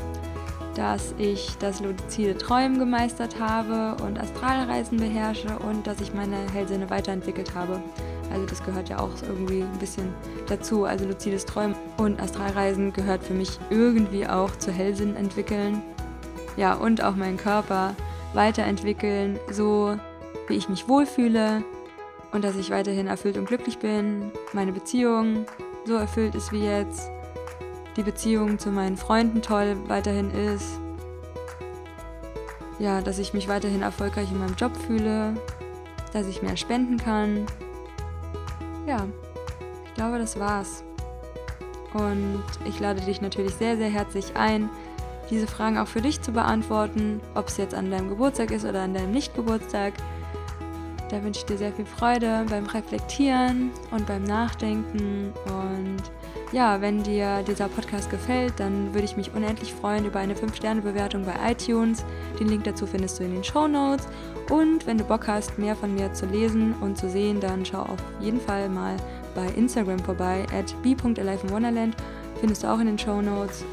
dass 0.77 1.14
ich 1.16 1.57
das 1.59 1.81
luzide 1.81 2.37
Träumen 2.37 2.79
gemeistert 2.79 3.41
habe 3.41 4.03
und 4.05 4.20
Astralreisen 4.20 4.99
beherrsche 4.99 5.49
und 5.66 5.87
dass 5.87 6.01
ich 6.03 6.12
meine 6.12 6.37
Hellsinne 6.53 6.91
weiterentwickelt 6.91 7.55
habe. 7.55 7.81
Also 8.31 8.45
das 8.45 8.62
gehört 8.62 8.91
ja 8.91 8.99
auch 8.99 9.11
irgendwie 9.22 9.62
ein 9.62 9.79
bisschen 9.79 10.12
dazu. 10.49 10.85
Also 10.85 11.07
luzides 11.07 11.47
Träumen 11.47 11.74
und 11.97 12.20
Astralreisen 12.20 12.93
gehört 12.93 13.24
für 13.24 13.33
mich 13.33 13.59
irgendwie 13.70 14.27
auch 14.27 14.55
zu 14.57 14.70
Hellsinn 14.70 15.16
entwickeln. 15.16 15.81
Ja, 16.59 16.74
und 16.74 17.03
auch 17.03 17.16
meinen 17.16 17.39
Körper 17.39 17.95
weiterentwickeln, 18.35 19.39
so 19.51 19.97
wie 20.49 20.55
ich 20.55 20.68
mich 20.68 20.89
wohlfühle 20.89 21.64
und 22.33 22.45
dass 22.45 22.57
ich 22.57 22.70
weiterhin 22.70 23.07
erfüllt 23.07 23.39
und 23.39 23.47
glücklich 23.47 23.79
bin, 23.79 24.31
meine 24.53 24.72
Beziehung 24.72 25.47
so 25.87 25.95
erfüllt 25.95 26.35
ist 26.35 26.53
wie 26.53 26.64
jetzt 26.64 27.11
die 27.97 28.03
Beziehung 28.03 28.59
zu 28.59 28.71
meinen 28.71 28.97
Freunden 28.97 29.43
toll 29.43 29.77
weiterhin 29.89 30.31
ist. 30.31 30.79
Ja, 32.79 33.01
dass 33.01 33.19
ich 33.19 33.33
mich 33.33 33.49
weiterhin 33.49 33.83
erfolgreich 33.83 34.31
in 34.31 34.39
meinem 34.39 34.55
Job 34.55 34.77
fühle, 34.77 35.35
dass 36.13 36.27
ich 36.27 36.43
mehr 36.43 36.57
spenden 36.57 36.99
kann. 36.99 37.47
Ja, 38.87 39.07
ich 39.87 39.95
glaube, 39.95 40.19
das 40.19 40.39
war's. 40.39 40.85
Und 41.95 42.43
ich 42.67 42.79
lade 42.79 43.01
dich 43.01 43.23
natürlich 43.23 43.55
sehr, 43.55 43.79
sehr 43.79 43.89
herzlich 43.89 44.37
ein, 44.37 44.69
diese 45.31 45.47
Fragen 45.47 45.79
auch 45.79 45.89
für 45.89 46.03
dich 46.03 46.21
zu 46.21 46.33
beantworten, 46.33 47.21
ob 47.35 47.49
es 47.49 47.57
jetzt 47.57 47.75
an 47.75 47.91
deinem 47.91 48.11
Geburtstag 48.11 48.51
ist 48.51 48.65
oder 48.65 48.83
an 48.83 48.93
deinem 48.93 49.13
Nicht-Geburtstag. 49.13 49.95
Da 51.09 51.23
wünsche 51.23 51.41
ich 51.41 51.47
dir 51.47 51.57
sehr 51.57 51.73
viel 51.73 51.87
Freude 51.87 52.45
beim 52.49 52.67
Reflektieren 52.67 53.71
und 53.91 54.07
beim 54.07 54.25
Nachdenken 54.25 55.33
und 55.47 56.03
ja, 56.53 56.81
wenn 56.81 57.03
dir 57.03 57.43
dieser 57.43 57.69
Podcast 57.69 58.11
gefällt, 58.11 58.55
dann 58.59 58.95
würde 58.95 59.05
ich 59.05 59.17
mich 59.17 59.35
unendlich 59.35 59.73
freuen 59.73 60.05
über 60.05 60.21
eine 60.21 60.35
5-Sterne-Bewertung 60.35 61.25
bei 61.25 61.35
iTunes. 61.51 62.05
Den 62.39 62.49
Link 62.49 62.65
dazu 62.65 62.87
findest 62.87 63.19
du 63.19 63.25
in 63.25 63.35
den 63.35 63.45
Show 63.45 63.67
Notes. 63.67 64.07
Und 64.51 64.87
wenn 64.87 64.97
du 64.97 65.05
Bock 65.05 65.27
hast, 65.27 65.59
mehr 65.59 65.75
von 65.75 65.95
mir 65.95 66.13
zu 66.13 66.27
lesen 66.27 66.75
und 66.81 66.97
zu 66.97 67.11
sehen, 67.11 67.41
dann 67.41 67.65
schau 67.65 67.81
auf 67.81 68.03
jeden 68.21 68.41
Fall 68.41 68.69
mal 68.69 68.97
bei 69.35 69.47
Instagram 69.57 69.99
vorbei, 69.99 70.47
at 70.57 70.75
b.aliveinwonderland. 70.83 71.97
Findest 72.39 72.63
du 72.63 72.69
auch 72.69 72.79
in 72.79 72.87
den 72.87 72.99
Show 72.99 73.21
Notes. 73.21 73.65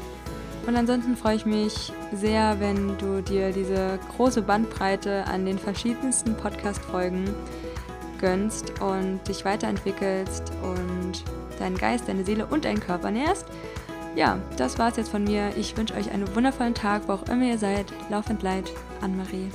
Und 0.66 0.76
ansonsten 0.76 1.16
freue 1.16 1.36
ich 1.36 1.46
mich 1.46 1.92
sehr, 2.12 2.58
wenn 2.58 2.96
du 2.98 3.22
dir 3.22 3.52
diese 3.52 3.98
große 4.16 4.42
Bandbreite 4.42 5.24
an 5.26 5.44
den 5.44 5.58
verschiedensten 5.58 6.34
Podcast-Folgen 6.34 7.34
gönnst 8.18 8.72
und 8.80 9.20
dich 9.28 9.44
weiterentwickelst 9.44 10.50
und 10.62 10.93
deinen 11.60 11.78
Geist, 11.78 12.08
deine 12.08 12.24
Seele 12.24 12.46
und 12.46 12.64
deinen 12.64 12.80
Körper 12.80 13.10
nährst. 13.10 13.46
Ja, 14.16 14.38
das 14.56 14.78
war's 14.78 14.96
jetzt 14.96 15.10
von 15.10 15.24
mir. 15.24 15.50
Ich 15.56 15.76
wünsche 15.76 15.94
euch 15.94 16.10
einen 16.10 16.34
wundervollen 16.34 16.74
Tag, 16.74 17.02
wo 17.06 17.12
auch 17.14 17.28
immer 17.28 17.44
ihr 17.46 17.58
seid. 17.58 17.86
Laufend 18.10 18.42
leid, 18.42 18.70
Anne-Marie. 19.00 19.50